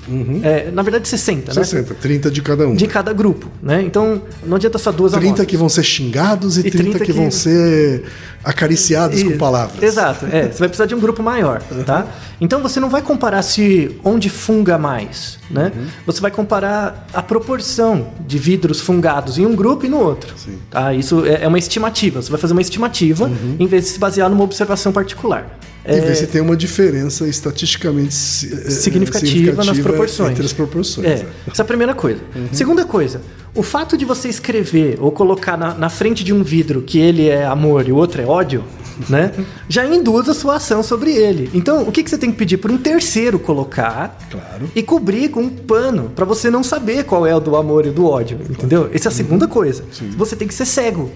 é, 0.42 0.70
na 0.70 0.82
verdade 0.82 1.06
60, 1.08 1.54
né? 1.54 1.64
60, 1.64 1.94
30 1.94 2.30
de 2.30 2.42
cada 2.42 2.66
um. 2.68 2.74
De 2.74 2.86
cada 2.86 3.12
grupo, 3.12 3.48
né? 3.62 3.82
Então 3.82 4.22
não 4.46 4.56
adianta 4.56 4.78
só 4.78 4.90
duas 4.92 5.12
30 5.12 5.26
amostras. 5.26 5.46
que 5.46 5.56
vão 5.56 5.68
ser 5.68 5.82
xingados 5.82 6.56
e, 6.56 6.60
E 6.60 6.70
30, 6.70 6.90
30 6.98 7.04
que 7.04 7.12
vão 7.12 7.28
que- 7.28 7.34
ser 7.34 8.04
acariciados 8.42 9.22
com 9.22 9.30
Isso. 9.30 9.38
palavras. 9.38 9.82
Exato, 9.82 10.26
é. 10.26 10.48
Você 10.50 10.58
vai 10.58 10.68
precisar 10.68 10.86
de 10.86 10.94
um 10.94 11.00
grupo 11.00 11.22
maior, 11.22 11.62
tá? 11.84 12.06
Então 12.40 12.62
você 12.62 12.80
não 12.80 12.88
vai 12.88 13.02
comparar 13.02 13.42
se 13.42 13.96
onde 14.02 14.30
funga 14.30 14.78
mais, 14.78 15.38
né? 15.50 15.70
Uhum. 15.76 15.84
Você 16.06 16.20
vai 16.22 16.30
comparar 16.30 17.06
a 17.12 17.22
proporção 17.22 18.08
de 18.26 18.38
vidros 18.38 18.80
fungados 18.80 19.36
em 19.38 19.44
um 19.44 19.54
grupo 19.54 19.84
e 19.84 19.88
no 19.90 19.98
outro. 19.98 20.32
Sim. 20.38 20.58
Tá? 20.70 20.94
Isso 20.94 21.24
é 21.26 21.40
é 21.42 21.48
uma 21.48 21.58
estimativa. 21.58 22.20
Você 22.22 22.30
vai 22.30 22.40
fazer 22.40 22.52
uma 22.52 22.60
estimativa 22.62 23.24
Uhum. 23.26 23.56
em 23.58 23.66
vez 23.66 23.84
de 23.84 23.90
se 23.90 23.98
basear 23.98 24.28
numa 24.30 24.42
observação 24.44 24.90
particular. 24.92 25.58
E 25.86 26.00
ver 26.00 26.14
se 26.14 26.26
tem 26.26 26.40
uma 26.40 26.56
diferença 26.56 27.26
estatisticamente 27.26 28.12
si- 28.14 28.52
eh, 28.52 28.70
significativa 28.70 29.64
nas 29.64 29.78
proporções. 29.78 30.30
Entre 30.32 30.44
as 30.46 30.52
proporções. 30.52 31.06
É, 31.06 31.10
é. 31.12 31.26
essa 31.50 31.62
é 31.62 31.64
a 31.64 31.66
primeira 31.66 31.94
coisa. 31.94 32.20
Segunda 32.52 32.84
coisa, 32.84 33.22
o 33.54 33.62
fato 33.62 33.96
de 33.96 34.04
você 34.04 34.28
escrever 34.28 34.98
ou 35.00 35.10
colocar 35.10 35.56
na, 35.56 35.74
na 35.74 35.88
frente 35.88 36.22
de 36.22 36.32
um 36.32 36.42
vidro 36.42 36.82
que 36.82 36.98
ele 36.98 37.28
é 37.28 37.44
amor 37.46 37.88
e 37.88 37.92
o 37.92 37.96
outro 37.96 38.20
é 38.20 38.26
ódio, 38.26 38.62
né? 39.08 39.32
já 39.68 39.86
induz 39.86 40.28
a 40.28 40.34
sua 40.34 40.56
ação 40.56 40.82
sobre 40.82 41.12
ele. 41.12 41.50
Então, 41.54 41.82
o 41.88 41.90
que, 41.92 42.02
que 42.02 42.10
você 42.10 42.18
tem 42.18 42.30
que 42.30 42.36
pedir 42.36 42.58
para 42.58 42.70
um 42.70 42.76
terceiro 42.78 43.38
colocar 43.38 44.18
Claro. 44.30 44.70
e 44.76 44.82
cobrir 44.82 45.30
com 45.30 45.40
um 45.42 45.48
pano 45.48 46.10
para 46.14 46.24
você 46.26 46.50
não 46.50 46.62
saber 46.62 47.04
qual 47.04 47.26
é 47.26 47.34
o 47.34 47.40
do 47.40 47.56
amor 47.56 47.86
e 47.86 47.90
do 47.90 48.04
ódio, 48.06 48.38
entendeu? 48.50 48.90
Essa 48.92 49.08
é 49.08 49.10
a 49.10 49.14
segunda 49.14 49.48
coisa. 49.48 49.82
Você 50.16 50.36
tem 50.36 50.46
que 50.46 50.52
ser 50.54 50.66
cego. 50.66 51.10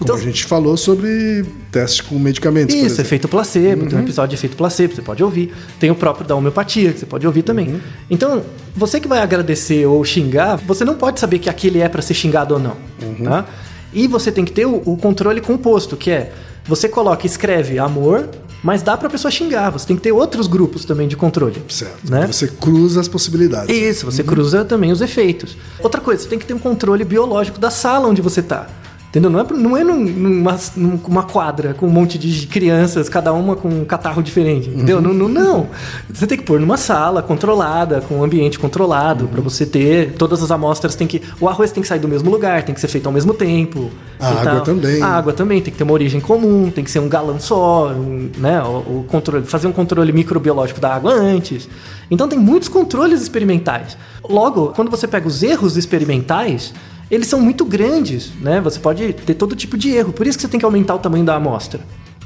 Como 0.00 0.14
a 0.14 0.22
gente 0.22 0.44
falou 0.44 0.76
sobre 0.76 1.44
teste 1.70 2.02
com 2.02 2.18
medicamentos. 2.18 2.74
Isso, 2.74 3.00
efeito 3.00 3.28
placebo, 3.28 3.82
Uhum. 3.82 3.88
tem 3.88 3.98
um 3.98 4.02
episódio 4.02 4.30
de 4.30 4.34
efeito 4.36 4.56
placebo, 4.56 4.94
você 4.94 5.02
pode 5.02 5.22
ouvir. 5.22 5.52
Tem 5.78 5.90
o 5.90 5.94
próprio 5.94 6.26
da 6.26 6.34
homeopatia, 6.34 6.92
que 6.92 6.98
você 7.00 7.06
pode 7.06 7.26
ouvir 7.26 7.42
também. 7.42 7.68
Uhum. 7.74 7.80
Então, 8.10 8.42
você 8.74 8.98
que 8.98 9.06
vai 9.06 9.20
agradecer 9.20 9.86
ou 9.86 10.02
xingar, 10.04 10.56
você 10.56 10.84
não 10.84 10.94
pode 10.94 11.20
saber 11.20 11.38
que 11.38 11.48
aquele 11.50 11.80
é 11.80 11.88
para 11.88 12.02
ser 12.02 12.14
xingado 12.14 12.54
ou 12.54 12.60
não. 12.60 12.76
Uhum. 13.02 13.24
Tá? 13.24 13.44
E 13.92 14.06
você 14.06 14.32
tem 14.32 14.44
que 14.44 14.52
ter 14.52 14.66
o, 14.66 14.82
o 14.86 14.96
controle 14.96 15.40
composto, 15.40 15.96
que 15.96 16.10
é 16.10 16.32
você 16.64 16.88
coloca, 16.88 17.26
escreve 17.26 17.78
amor, 17.78 18.28
mas 18.62 18.82
dá 18.82 18.96
pra 18.96 19.08
pessoa 19.10 19.30
xingar. 19.30 19.70
Você 19.70 19.86
tem 19.86 19.96
que 19.96 20.02
ter 20.02 20.12
outros 20.12 20.46
grupos 20.46 20.84
também 20.84 21.08
de 21.08 21.16
controle. 21.16 21.60
Certo. 21.68 22.10
Né? 22.10 22.26
Você 22.26 22.46
cruza 22.46 23.00
as 23.00 23.08
possibilidades. 23.08 23.74
Isso, 23.74 24.04
você 24.06 24.22
cruza 24.22 24.64
também 24.64 24.92
os 24.92 25.00
efeitos. 25.00 25.56
Outra 25.82 26.00
coisa, 26.00 26.22
você 26.22 26.28
tem 26.28 26.38
que 26.38 26.46
ter 26.46 26.54
um 26.54 26.58
controle 26.58 27.04
biológico 27.04 27.58
da 27.58 27.70
sala 27.70 28.06
onde 28.08 28.22
você 28.22 28.42
tá. 28.42 28.68
Entendeu? 29.10 29.28
Não 29.28 29.40
é, 29.40 29.44
não 29.52 29.76
é 29.76 29.82
num- 29.82 30.04
numa, 30.04 30.56
numa 30.76 31.22
quadra 31.24 31.74
com 31.74 31.84
um 31.86 31.90
monte 31.90 32.16
de 32.16 32.46
crianças, 32.46 33.08
cada 33.08 33.32
uma 33.32 33.56
com 33.56 33.68
um 33.68 33.84
catarro 33.84 34.22
diferente. 34.22 34.68
Entendeu? 34.70 35.00
Não, 35.00 35.12
não, 35.12 35.28
não. 35.28 35.66
Você 36.08 36.28
tem 36.28 36.38
que 36.38 36.44
pôr 36.44 36.60
numa 36.60 36.76
sala 36.76 37.20
controlada, 37.20 38.00
com 38.02 38.18
um 38.20 38.22
ambiente 38.24 38.56
controlado, 38.56 39.26
pra 39.26 39.40
você 39.40 39.66
ter. 39.66 40.12
Todas 40.12 40.40
as 40.44 40.52
amostras 40.52 40.94
tem 40.94 41.08
que. 41.08 41.20
O 41.40 41.48
arroz 41.48 41.72
tem 41.72 41.82
que 41.82 41.88
sair 41.88 41.98
do 41.98 42.06
mesmo 42.06 42.30
lugar, 42.30 42.62
tem 42.62 42.72
que 42.72 42.80
ser 42.80 42.86
feito 42.86 43.06
ao 43.06 43.12
mesmo 43.12 43.34
tempo. 43.34 43.90
A 44.20 44.28
água 44.28 44.42
tal. 44.44 44.60
também. 44.60 45.02
A 45.02 45.08
água 45.08 45.32
também 45.32 45.60
tem 45.60 45.72
que 45.72 45.78
ter 45.78 45.82
uma 45.84 45.92
origem 45.92 46.20
comum, 46.20 46.70
tem 46.70 46.84
que 46.84 46.90
ser 46.90 47.00
um 47.00 47.08
galão 47.08 47.40
só, 47.40 47.88
um, 47.88 48.30
né? 48.38 48.62
O, 48.62 49.00
o 49.00 49.04
controle, 49.08 49.44
fazer 49.44 49.66
um 49.66 49.72
controle 49.72 50.12
microbiológico 50.12 50.80
da 50.80 50.94
água 50.94 51.12
antes. 51.12 51.68
Então 52.08 52.28
tem 52.28 52.38
muitos 52.38 52.68
controles 52.68 53.20
experimentais. 53.20 53.96
Logo, 54.22 54.68
quando 54.68 54.88
você 54.88 55.08
pega 55.08 55.26
os 55.26 55.42
erros 55.42 55.76
experimentais, 55.76 56.72
eles 57.10 57.26
são 57.26 57.40
muito 57.40 57.64
grandes, 57.64 58.30
né? 58.40 58.60
Você 58.60 58.78
pode 58.78 59.12
ter 59.12 59.34
todo 59.34 59.56
tipo 59.56 59.76
de 59.76 59.90
erro. 59.90 60.12
Por 60.12 60.26
isso 60.26 60.38
que 60.38 60.42
você 60.42 60.48
tem 60.48 60.60
que 60.60 60.66
aumentar 60.66 60.94
o 60.94 60.98
tamanho 60.98 61.24
da 61.24 61.34
amostra, 61.34 61.80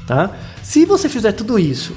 tá? 0.05 0.31
Se 0.61 0.85
você 0.85 1.09
fizer 1.09 1.31
tudo 1.31 1.57
isso 1.57 1.93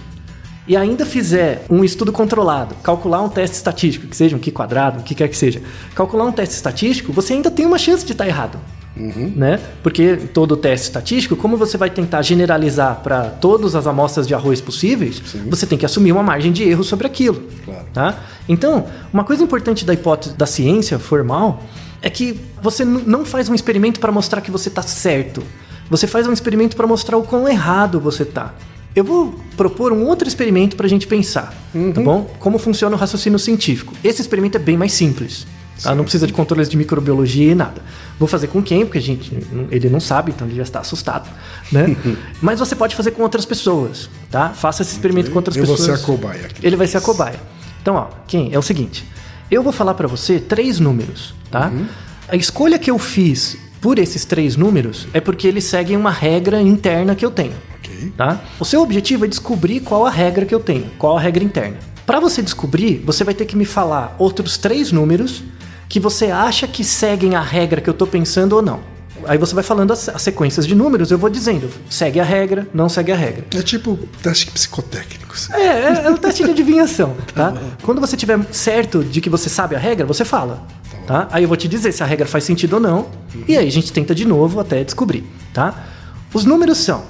e 0.66 0.76
ainda 0.76 1.04
fizer 1.04 1.64
um 1.68 1.84
estudo 1.84 2.12
controlado, 2.12 2.74
calcular 2.82 3.22
um 3.22 3.28
teste 3.28 3.56
estatístico, 3.56 4.06
que 4.06 4.16
seja 4.16 4.36
um 4.36 4.38
Q 4.38 4.52
quadrado, 4.52 5.00
o 5.00 5.02
que 5.02 5.14
quer 5.14 5.28
que 5.28 5.36
seja, 5.36 5.62
calcular 5.94 6.24
um 6.24 6.32
teste 6.32 6.54
estatístico, 6.54 7.12
você 7.12 7.34
ainda 7.34 7.50
tem 7.50 7.66
uma 7.66 7.78
chance 7.78 8.04
de 8.04 8.12
estar 8.12 8.26
errado. 8.26 8.58
Né? 8.96 9.60
Porque 9.80 10.16
todo 10.16 10.56
teste 10.56 10.88
estatístico, 10.88 11.36
como 11.36 11.56
você 11.56 11.78
vai 11.78 11.88
tentar 11.88 12.20
generalizar 12.22 13.00
para 13.00 13.30
todas 13.30 13.76
as 13.76 13.86
amostras 13.86 14.26
de 14.26 14.34
arroz 14.34 14.60
possíveis, 14.60 15.22
você 15.48 15.66
tem 15.66 15.78
que 15.78 15.86
assumir 15.86 16.10
uma 16.10 16.22
margem 16.22 16.50
de 16.50 16.64
erro 16.64 16.82
sobre 16.82 17.06
aquilo. 17.06 17.44
Claro. 17.64 17.84
Tá? 17.94 18.18
Então, 18.48 18.86
uma 19.12 19.22
coisa 19.22 19.44
importante 19.44 19.84
da 19.84 19.94
hipótese 19.94 20.34
da 20.34 20.46
ciência 20.46 20.98
formal 20.98 21.62
é 22.02 22.08
que 22.10 22.38
você 22.62 22.84
não 22.84 23.24
faz 23.24 23.48
um 23.48 23.54
experimento 23.54 23.98
para 24.00 24.12
mostrar 24.12 24.40
que 24.40 24.50
você 24.50 24.68
está 24.68 24.82
certo. 24.82 25.42
Você 25.90 26.06
faz 26.06 26.26
um 26.26 26.32
experimento 26.32 26.76
para 26.76 26.86
mostrar 26.86 27.16
o 27.16 27.22
quão 27.22 27.48
errado 27.48 27.98
você 27.98 28.22
está. 28.22 28.54
Eu 28.94 29.04
vou 29.04 29.34
propor 29.56 29.92
um 29.92 30.04
outro 30.04 30.26
experimento 30.26 30.76
para 30.76 30.86
a 30.86 30.88
gente 30.88 31.06
pensar, 31.06 31.54
tá 31.94 32.00
bom? 32.00 32.24
Como 32.38 32.58
funciona 32.58 32.94
o 32.96 32.98
raciocínio 32.98 33.38
científico. 33.38 33.94
Esse 34.02 34.20
experimento 34.20 34.56
é 34.56 34.60
bem 34.60 34.76
mais 34.76 34.92
simples. 34.92 35.46
tá? 35.82 35.94
Não 35.94 36.02
precisa 36.02 36.26
de 36.26 36.32
controles 36.32 36.68
de 36.68 36.76
microbiologia 36.76 37.52
e 37.52 37.54
nada. 37.54 37.80
Vou 38.18 38.26
fazer 38.26 38.48
com 38.48 38.60
quem? 38.62 38.84
Porque 38.84 38.98
a 38.98 39.02
gente, 39.02 39.32
ele 39.70 39.88
não 39.88 40.00
sabe, 40.00 40.32
então 40.32 40.46
ele 40.48 40.56
já 40.56 40.62
está 40.64 40.80
assustado, 40.80 41.28
né? 41.70 41.96
Mas 42.42 42.58
você 42.58 42.74
pode 42.74 42.96
fazer 42.96 43.12
com 43.12 43.22
outras 43.22 43.44
pessoas, 43.46 44.10
tá? 44.30 44.48
Faça 44.50 44.82
esse 44.82 44.92
experimento 44.92 45.30
com 45.30 45.36
outras 45.38 45.56
Eu 45.56 45.64
vou 45.64 45.76
pessoas. 45.76 45.98
ser 46.00 46.04
a 46.04 46.06
cobaia 46.06 46.46
aqui. 46.46 46.66
Ele 46.66 46.74
vai 46.76 46.86
ser 46.86 46.96
a 46.98 47.00
cobaia. 47.00 47.40
Então, 47.80 47.94
ó, 47.94 48.06
quem? 48.26 48.52
É 48.52 48.58
o 48.58 48.62
seguinte. 48.62 49.04
Eu 49.50 49.62
vou 49.62 49.72
falar 49.72 49.94
pra 49.94 50.06
você 50.06 50.38
três 50.38 50.78
números, 50.78 51.34
tá? 51.50 51.68
Uhum. 51.68 51.86
A 52.28 52.36
escolha 52.36 52.78
que 52.78 52.90
eu 52.90 52.98
fiz 52.98 53.56
por 53.80 53.98
esses 53.98 54.24
três 54.26 54.56
números 54.56 55.08
é 55.14 55.20
porque 55.20 55.48
eles 55.48 55.64
seguem 55.64 55.96
uma 55.96 56.10
regra 56.10 56.60
interna 56.60 57.14
que 57.14 57.24
eu 57.24 57.30
tenho. 57.30 57.54
Ok. 57.78 58.12
Tá? 58.16 58.42
O 58.60 58.64
seu 58.64 58.82
objetivo 58.82 59.24
é 59.24 59.28
descobrir 59.28 59.80
qual 59.80 60.04
a 60.04 60.10
regra 60.10 60.44
que 60.44 60.54
eu 60.54 60.60
tenho, 60.60 60.90
qual 60.98 61.16
a 61.16 61.20
regra 61.20 61.42
interna. 61.42 61.78
Para 62.04 62.20
você 62.20 62.42
descobrir, 62.42 63.02
você 63.04 63.24
vai 63.24 63.34
ter 63.34 63.46
que 63.46 63.56
me 63.56 63.64
falar 63.64 64.14
outros 64.18 64.58
três 64.58 64.92
números 64.92 65.42
que 65.88 65.98
você 65.98 66.26
acha 66.26 66.68
que 66.68 66.84
seguem 66.84 67.34
a 67.34 67.40
regra 67.40 67.80
que 67.80 67.88
eu 67.88 67.94
tô 67.94 68.06
pensando 68.06 68.54
ou 68.54 68.62
não. 68.62 68.97
Aí 69.26 69.38
você 69.38 69.54
vai 69.54 69.64
falando 69.64 69.92
as, 69.92 70.08
as 70.08 70.22
sequências 70.22 70.66
de 70.66 70.74
números, 70.74 71.10
eu 71.10 71.18
vou 71.18 71.28
dizendo, 71.30 71.70
segue 71.88 72.20
a 72.20 72.24
regra, 72.24 72.66
não 72.72 72.88
segue 72.88 73.12
a 73.12 73.16
regra. 73.16 73.44
É 73.54 73.62
tipo 73.62 73.98
teste 74.22 74.50
psicotécnico. 74.50 75.34
assim. 75.34 75.52
É, 75.52 75.66
é, 75.66 76.02
é 76.06 76.10
um 76.10 76.16
teste 76.16 76.44
de 76.44 76.50
adivinhação, 76.50 77.16
tá? 77.34 77.54
Quando 77.82 78.00
você 78.00 78.16
tiver 78.16 78.38
certo 78.52 79.02
de 79.02 79.20
que 79.20 79.30
você 79.30 79.48
sabe 79.48 79.74
a 79.74 79.78
regra, 79.78 80.06
você 80.06 80.24
fala, 80.24 80.66
tá? 81.06 81.28
Aí 81.30 81.44
eu 81.44 81.48
vou 81.48 81.56
te 81.56 81.68
dizer 81.68 81.92
se 81.92 82.02
a 82.02 82.06
regra 82.06 82.26
faz 82.26 82.44
sentido 82.44 82.74
ou 82.74 82.80
não, 82.80 83.08
e 83.46 83.56
aí 83.56 83.66
a 83.66 83.72
gente 83.72 83.92
tenta 83.92 84.14
de 84.14 84.24
novo 84.24 84.60
até 84.60 84.82
descobrir, 84.84 85.24
tá? 85.52 85.86
Os 86.32 86.44
números 86.44 86.78
são 86.78 87.04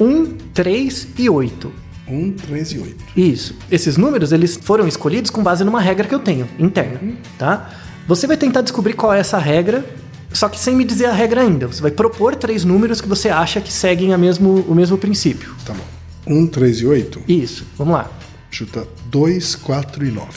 1, 0.00 0.26
3 0.54 1.08
e 1.18 1.30
8. 1.30 1.72
1, 2.08 2.32
3 2.32 2.72
e 2.72 2.78
8. 2.78 3.04
Isso. 3.16 3.54
Esses 3.70 3.96
números, 3.96 4.32
eles 4.32 4.58
foram 4.62 4.86
escolhidos 4.88 5.30
com 5.30 5.42
base 5.42 5.62
numa 5.64 5.80
regra 5.80 6.06
que 6.06 6.14
eu 6.14 6.18
tenho, 6.20 6.48
interna, 6.58 7.00
tá? 7.38 7.70
Você 8.06 8.26
vai 8.26 8.36
tentar 8.36 8.62
descobrir 8.62 8.94
qual 8.94 9.12
é 9.12 9.18
essa 9.18 9.36
regra, 9.38 9.84
só 10.32 10.48
que 10.48 10.58
sem 10.58 10.74
me 10.76 10.84
dizer 10.84 11.06
a 11.06 11.12
regra 11.12 11.40
ainda. 11.42 11.66
Você 11.66 11.80
vai 11.80 11.90
propor 11.90 12.34
três 12.36 12.64
números 12.64 13.00
que 13.00 13.08
você 13.08 13.28
acha 13.28 13.60
que 13.60 13.72
seguem 13.72 14.12
a 14.12 14.18
mesmo, 14.18 14.64
o 14.68 14.74
mesmo 14.74 14.98
princípio. 14.98 15.54
Tá 15.64 15.72
bom. 15.72 15.84
1, 16.26 16.46
3 16.48 16.80
e 16.80 16.86
8. 16.86 17.22
Isso. 17.26 17.66
Vamos 17.76 17.94
lá. 17.94 18.10
Chuta 18.50 18.86
2, 19.06 19.54
4 19.56 20.04
e 20.06 20.10
9. 20.10 20.28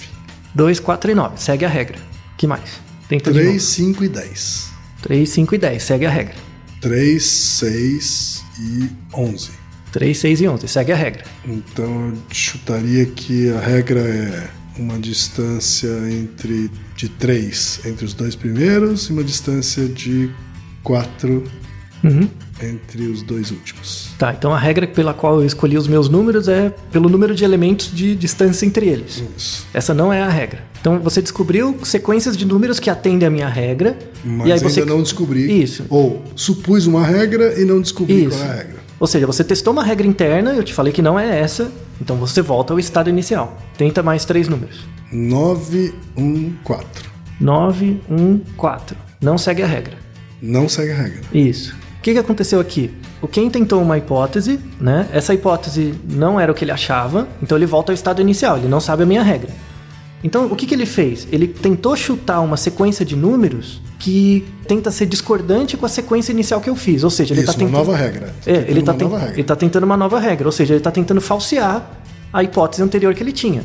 2, 0.55 0.79
4 0.79 1.11
e 1.11 1.15
9. 1.15 1.33
Segue 1.37 1.65
a 1.65 1.69
regra. 1.69 1.97
que 2.37 2.47
mais? 2.47 2.79
Tenta 3.07 3.31
de 3.31 3.39
3, 3.39 3.47
novo. 3.47 3.59
5 3.59 4.03
e 4.05 4.09
10. 4.09 4.71
3, 5.01 5.29
5 5.29 5.55
e 5.55 5.57
10. 5.57 5.83
Segue 5.83 6.05
a 6.05 6.09
regra. 6.09 6.35
3, 6.79 7.23
6 7.23 8.43
e 8.59 8.89
11. 9.13 9.49
3, 9.91 10.17
6 10.17 10.41
e 10.41 10.47
11. 10.47 10.67
Segue 10.67 10.91
a 10.93 10.95
regra. 10.95 11.23
Então 11.45 12.07
eu 12.07 12.17
chutaria 12.31 13.05
que 13.05 13.51
a 13.51 13.59
regra 13.59 13.99
é 13.99 14.49
uma 14.79 14.97
distância 14.99 15.89
entre 16.11 16.71
de 16.95 17.09
3 17.09 17.81
entre 17.85 18.05
os 18.05 18.13
dois 18.13 18.35
primeiros 18.35 19.09
e 19.09 19.13
uma 19.13 19.23
distância 19.23 19.87
de 19.87 20.29
4 20.83 21.43
Uhum. 22.03 22.27
entre 22.63 23.03
os 23.07 23.21
dois 23.21 23.51
últimos. 23.51 24.09
Tá, 24.17 24.33
então 24.35 24.51
a 24.51 24.57
regra 24.57 24.87
pela 24.87 25.13
qual 25.13 25.39
eu 25.39 25.45
escolhi 25.45 25.77
os 25.77 25.87
meus 25.87 26.09
números 26.09 26.47
é 26.47 26.73
pelo 26.91 27.07
número 27.07 27.35
de 27.35 27.43
elementos 27.43 27.93
de 27.93 28.15
distância 28.15 28.65
entre 28.65 28.87
eles. 28.87 29.23
Isso. 29.37 29.67
Essa 29.71 29.93
não 29.93 30.11
é 30.11 30.19
a 30.21 30.27
regra. 30.29 30.63
Então 30.79 30.99
você 30.99 31.21
descobriu 31.21 31.77
sequências 31.83 32.35
de 32.35 32.43
números 32.43 32.79
que 32.79 32.89
atendem 32.89 33.27
a 33.27 33.29
minha 33.29 33.47
regra. 33.47 33.99
Mas 34.25 34.39
e 34.47 34.51
aí 34.51 34.51
ainda 34.53 34.67
você 34.69 34.83
não 34.83 35.03
descobri. 35.03 35.61
Isso. 35.61 35.85
Ou 35.89 36.23
supus 36.35 36.87
uma 36.87 37.05
regra 37.05 37.59
e 37.61 37.65
não 37.65 37.79
descobri 37.79 38.25
Isso. 38.25 38.37
qual 38.37 38.49
é 38.49 38.51
a 38.51 38.55
regra. 38.55 38.81
Ou 38.99 39.05
seja, 39.05 39.27
você 39.27 39.43
testou 39.43 39.71
uma 39.73 39.83
regra 39.83 40.07
interna, 40.07 40.53
eu 40.53 40.63
te 40.63 40.73
falei 40.73 40.91
que 40.91 41.01
não 41.03 41.19
é 41.19 41.39
essa, 41.39 41.71
então 42.01 42.17
você 42.17 42.41
volta 42.41 42.73
ao 42.73 42.79
estado 42.79 43.09
inicial. 43.09 43.55
Tenta 43.77 44.01
mais 44.01 44.25
três 44.25 44.47
números. 44.47 44.85
9, 45.13 45.93
1, 46.17 46.53
4. 46.63 47.11
9, 47.39 48.01
1, 48.09 48.39
4. 48.57 48.97
Não 49.21 49.37
segue 49.37 49.61
a 49.61 49.67
regra. 49.67 49.93
Não 50.41 50.67
segue 50.67 50.91
a 50.91 50.95
regra. 50.95 51.21
Isso. 51.31 51.75
O 51.99 52.01
que, 52.01 52.13
que 52.13 52.19
aconteceu 52.19 52.59
aqui? 52.59 52.91
O 53.21 53.27
Ken 53.27 53.47
tentou 53.49 53.79
uma 53.79 53.97
hipótese, 53.99 54.59
né? 54.79 55.07
Essa 55.13 55.35
hipótese 55.35 55.93
não 56.09 56.39
era 56.39 56.51
o 56.51 56.55
que 56.55 56.65
ele 56.65 56.71
achava, 56.71 57.27
então 57.43 57.55
ele 57.55 57.67
volta 57.67 57.91
ao 57.91 57.93
estado 57.93 58.19
inicial, 58.19 58.57
ele 58.57 58.67
não 58.67 58.81
sabe 58.81 59.03
a 59.03 59.05
minha 59.05 59.21
regra. 59.21 59.51
Então, 60.23 60.45
o 60.45 60.55
que, 60.55 60.65
que 60.65 60.73
ele 60.75 60.85
fez? 60.85 61.27
Ele 61.31 61.47
tentou 61.47 61.95
chutar 61.95 62.41
uma 62.41 62.57
sequência 62.57 63.03
de 63.05 63.15
números 63.15 63.81
que 63.97 64.45
tenta 64.67 64.91
ser 64.91 65.05
discordante 65.07 65.75
com 65.77 65.85
a 65.85 65.89
sequência 65.89 66.31
inicial 66.31 66.61
que 66.61 66.69
eu 66.69 66.75
fiz. 66.75 67.03
Ou 67.03 67.09
seja, 67.09 67.33
ele 67.33 67.41
está 67.41 67.53
uma 67.53 67.57
tentando. 67.59 67.73
nova 67.77 67.95
regra. 67.95 68.33
É, 68.45 68.51
ele 68.67 68.75
Tentando 68.75 68.79
está 68.79 68.91
uma 68.93 69.03
nova 69.09 69.17
regra. 69.19 69.35
ele 69.35 69.43
tá 69.43 69.55
tentando 69.55 69.83
uma 69.83 69.97
nova 69.97 70.19
regra, 70.19 70.47
ou 70.47 70.51
seja, 70.51 70.73
ele 70.73 70.79
está 70.79 70.91
tentando 70.91 71.21
falsear 71.21 71.89
a 72.33 72.43
hipótese 72.43 72.81
anterior 72.81 73.13
que 73.13 73.21
ele 73.21 73.31
tinha. 73.31 73.63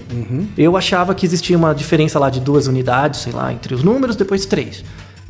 Eu 0.58 0.76
achava 0.76 1.14
que 1.14 1.24
existia 1.24 1.56
uma 1.56 1.72
diferença 1.74 2.18
lá 2.18 2.28
de 2.30 2.40
duas 2.40 2.66
unidades, 2.66 3.20
sei 3.20 3.32
lá, 3.32 3.52
entre 3.52 3.74
os 3.74 3.82
números, 3.84 4.16
depois 4.16 4.44
três. 4.46 4.82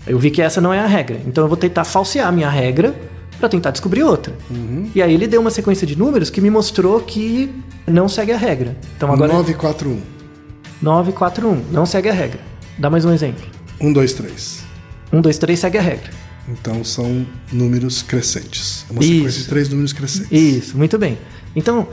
Eu 0.07 0.19
vi 0.19 0.31
que 0.31 0.41
essa 0.41 0.61
não 0.61 0.73
é 0.73 0.79
a 0.79 0.87
regra. 0.87 1.21
Então 1.27 1.45
eu 1.45 1.49
vou 1.49 1.57
tentar 1.57 1.85
falsear 1.85 2.29
a 2.29 2.33
minha 2.33 2.49
regra 2.49 2.95
para 3.39 3.49
tentar 3.49 3.73
descobrir 3.73 4.03
outra. 4.05 4.33
E 4.95 5.03
aí 5.03 5.13
ele 5.13 5.27
deu 5.27 5.41
uma 5.41 5.51
sequência 5.51 5.87
de 5.87 5.99
números 5.99 6.31
que 6.31 6.41
me 6.41 6.49
mostrou 6.49 7.01
que 7.01 7.51
não 7.87 8.09
segue 8.09 8.33
a 8.33 8.37
regra. 8.39 8.75
Então 8.97 9.13
agora 9.13 9.33
941. 9.35 10.16
941, 10.83 11.73
não 11.73 11.87
segue 11.87 12.09
a 12.09 12.13
regra. 12.13 12.41
Dá 12.79 12.91
mais 12.91 13.05
um 13.05 13.13
exemplo. 13.13 13.45
1, 13.81 13.93
2, 13.93 14.13
3. 14.13 14.65
1, 15.13 15.21
2, 15.21 15.39
3 15.39 15.59
segue 15.59 15.79
a 15.79 15.83
regra. 15.83 16.11
Então 16.49 16.85
são 16.85 17.27
números 17.53 18.03
crescentes. 18.03 18.85
É 18.89 18.93
Uma 18.93 19.03
Isso. 19.03 19.13
sequência 19.15 19.43
de 19.43 19.49
três 19.49 19.69
números 19.69 19.93
crescentes. 19.93 20.31
Isso, 20.33 20.77
muito 20.77 20.99
bem. 20.99 21.19
Então, 21.55 21.89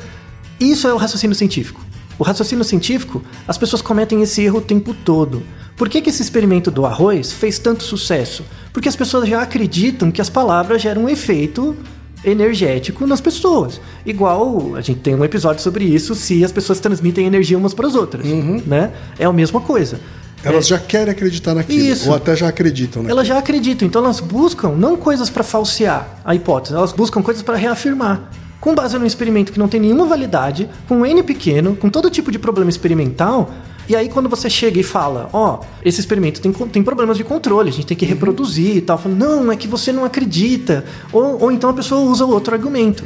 isso 0.60 0.88
é 0.88 0.94
o 0.94 0.98
raciocínio 0.98 1.36
científico. 1.36 1.82
O 2.20 2.24
raciocínio 2.24 2.64
científico, 2.64 3.24
as 3.48 3.58
pessoas 3.58 3.82
cometem 3.82 4.22
esse 4.22 4.42
erro 4.42 4.60
o 4.60 4.62
tempo 4.62 4.94
todo. 4.94 5.42
Por 5.76 5.90
que, 5.90 6.02
que 6.02 6.10
esse 6.10 6.22
experimento 6.22 6.70
do 6.70 6.86
arroz 6.86 7.32
fez 7.32 7.58
tanto 7.58 7.84
sucesso? 7.84 8.46
Porque 8.72 8.88
as 8.88 8.96
pessoas 8.96 9.28
já 9.28 9.42
acreditam 9.42 10.12
que 10.12 10.22
as 10.22 10.30
palavras 10.30 10.82
geram 10.82 11.06
um 11.06 11.10
efeito 11.10 11.76
energético 12.24 13.06
nas 13.06 13.22
pessoas. 13.22 13.80
Igual 14.06 14.76
a 14.76 14.82
gente 14.82 15.00
tem 15.00 15.16
um 15.16 15.24
episódio 15.24 15.62
sobre 15.62 15.86
isso, 15.86 16.16
se 16.16 16.44
as 16.44 16.52
pessoas 16.52 16.80
transmitem 16.80 17.26
energia 17.26 17.58
umas 17.58 17.74
para 17.74 17.88
as 17.88 17.96
outras, 17.96 18.26
né? 18.26 18.92
É 19.18 19.26
a 19.26 19.34
mesma 19.34 19.60
coisa. 19.62 20.00
Elas 20.44 20.68
já 20.68 20.78
querem 20.78 21.12
acreditar 21.12 21.54
naquilo. 21.54 21.86
Isso. 21.86 22.10
Ou 22.10 22.16
até 22.16 22.36
já 22.36 22.50
acreditam 22.50 23.02
naquilo. 23.02 23.18
Elas 23.18 23.28
já 23.28 23.38
acreditam, 23.38 23.88
então 23.88 24.04
elas 24.04 24.20
buscam 24.20 24.70
não 24.70 24.98
coisas 24.98 25.30
para 25.30 25.44
falsear 25.44 26.20
a 26.26 26.36
hipótese, 26.36 26.76
elas 26.76 26.92
buscam 26.92 27.22
coisas 27.22 27.42
para 27.42 27.56
reafirmar. 27.56 28.30
Com 28.60 28.76
base 28.76 28.98
num 28.98 29.06
experimento 29.06 29.52
que 29.52 29.60
não 29.60 29.68
tem 29.68 29.80
nenhuma 29.80 30.06
validade, 30.06 30.70
com 30.88 31.00
um 31.00 31.06
N 31.06 31.22
pequeno, 31.24 31.76
com 31.76 31.90
todo 31.90 32.10
tipo 32.10 32.32
de 32.32 32.40
problema 32.40 32.70
experimental, 32.70 33.52
e 33.88 33.96
aí 33.96 34.10
quando 34.10 34.30
você 34.30 34.50
chega 34.50 34.80
e 34.80 34.84
fala, 34.84 35.30
ó, 35.34 35.60
esse 35.84 36.00
experimento 36.00 36.42
tem, 36.42 36.52
tem 36.52 36.84
problemas 36.84 37.18
de 37.18 37.24
controle, 37.24 37.70
a 37.70 37.74
gente 37.74 37.86
tem 37.86 37.98
que 37.98 38.06
reproduzir 38.06 38.78
e 38.78 38.82
tal, 38.82 38.98
fala, 38.98 39.16
não, 39.16 39.52
é 39.52 39.56
que 39.56 39.68
você 39.68 39.92
não 39.92 40.06
acredita. 40.06 40.86
Ou, 41.12 41.44
ou 41.44 41.52
então 41.52 41.70
a 41.70 41.74
pessoa 41.74 42.02
usa 42.02 42.26
outro 42.26 42.54
argumento. 42.54 43.04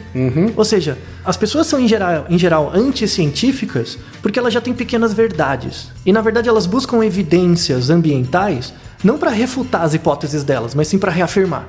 Ou 0.55 0.65
seja, 0.65 0.97
as 1.25 1.35
pessoas 1.37 1.67
são 1.67 1.79
em 1.79 1.87
geral, 1.87 2.25
em 2.29 2.37
geral 2.37 2.71
anticientíficas 2.73 3.97
porque 4.21 4.39
elas 4.39 4.53
já 4.53 4.61
têm 4.61 4.73
pequenas 4.73 5.13
verdades. 5.13 5.89
E 6.05 6.11
na 6.11 6.21
verdade 6.21 6.49
elas 6.49 6.65
buscam 6.65 7.03
evidências 7.03 7.89
ambientais 7.89 8.73
não 9.03 9.17
para 9.17 9.29
refutar 9.29 9.83
as 9.83 9.93
hipóteses 9.93 10.43
delas, 10.43 10.73
mas 10.73 10.87
sim 10.87 10.97
para 10.97 11.11
reafirmar. 11.11 11.67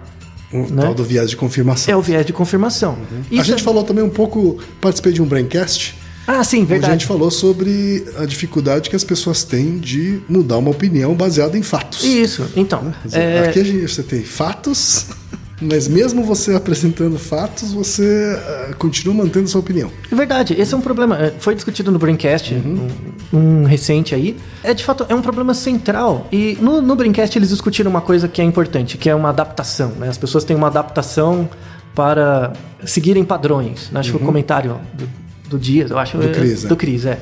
O 0.53 0.63
né? 0.73 0.83
tal 0.83 0.95
do 0.95 1.05
viés 1.05 1.29
de 1.29 1.37
confirmação. 1.37 1.93
É 1.93 1.97
o 1.97 2.01
viés 2.01 2.25
de 2.25 2.33
confirmação. 2.33 2.97
A 3.13 3.35
Isso 3.35 3.45
gente 3.45 3.61
é- 3.61 3.65
falou 3.65 3.85
também 3.85 4.03
um 4.03 4.09
pouco, 4.09 4.59
participei 4.81 5.13
de 5.13 5.21
um 5.21 5.27
braincast, 5.27 5.95
Ah, 6.31 6.45
sim, 6.45 6.59
onde 6.59 6.67
a 6.67 6.75
verdade. 6.75 6.93
gente 6.93 7.07
falou 7.07 7.31
sobre 7.31 8.05
a 8.19 8.27
dificuldade 8.27 8.91
que 8.91 8.95
as 8.97 9.03
pessoas 9.03 9.45
têm 9.45 9.79
de 9.79 10.21
mudar 10.29 10.59
uma 10.59 10.71
opinião 10.71 11.15
baseada 11.15 11.57
em 11.57 11.63
fatos. 11.63 12.05
Isso, 12.05 12.47
então. 12.55 12.93
É, 13.15 13.49
Aqui 13.49 13.65
gente, 13.65 13.89
você 13.91 14.03
tem 14.03 14.23
fatos, 14.23 15.07
mas 15.59 15.89
mesmo 15.89 16.23
você 16.23 16.55
apresentando 16.55 17.19
fatos, 17.19 17.73
você 17.73 18.39
ah, 18.69 18.75
continua 18.79 19.15
mantendo 19.15 19.49
sua 19.49 19.63
opinião. 19.63 19.91
É 20.13 20.15
verdade, 20.15 20.55
esse 20.59 20.75
é 20.75 20.77
um 20.77 20.83
problema. 20.83 21.17
é, 21.19 21.33
Foi 21.39 21.55
discutido 21.55 21.91
no 21.91 21.99
Braincast, 21.99 22.55
um, 22.55 22.89
um 23.33 23.65
recente 23.65 24.15
aí. 24.15 24.37
É 24.63 24.75
de 24.75 24.85
fato 24.85 25.07
é 25.09 25.15
um 25.15 25.23
problema 25.23 25.55
central. 25.55 26.29
E 26.31 26.59
no, 26.61 26.83
no 26.83 26.95
Braincast 26.95 27.39
eles 27.39 27.49
discutiram 27.49 27.91
uma 27.91 28.03
coisa 28.03 28.29
que 28.29 28.43
é 28.43 28.45
importante, 28.45 28.99
que 28.99 29.09
é 29.09 29.15
uma 29.15 29.31
adaptação. 29.31 29.93
Né? 29.99 30.09
As 30.11 30.19
pessoas 30.19 30.45
têm 30.45 30.55
uma 30.55 30.67
adaptação 30.67 31.49
para 31.95 32.53
seguirem 32.85 33.25
padrões. 33.25 33.91
né? 33.91 34.01
Acho 34.01 34.11
que 34.11 34.17
o 34.19 34.21
comentário 34.21 34.79
do, 34.93 35.09
do 35.49 35.59
dia, 35.59 35.87
eu 35.89 35.99
acho. 35.99 36.17
Do 36.19 36.25
é- 36.29 36.33
Cris, 36.33 36.65
é. 36.65 36.69
Do 36.69 36.77
Cris, 36.77 37.05
é. 37.07 37.19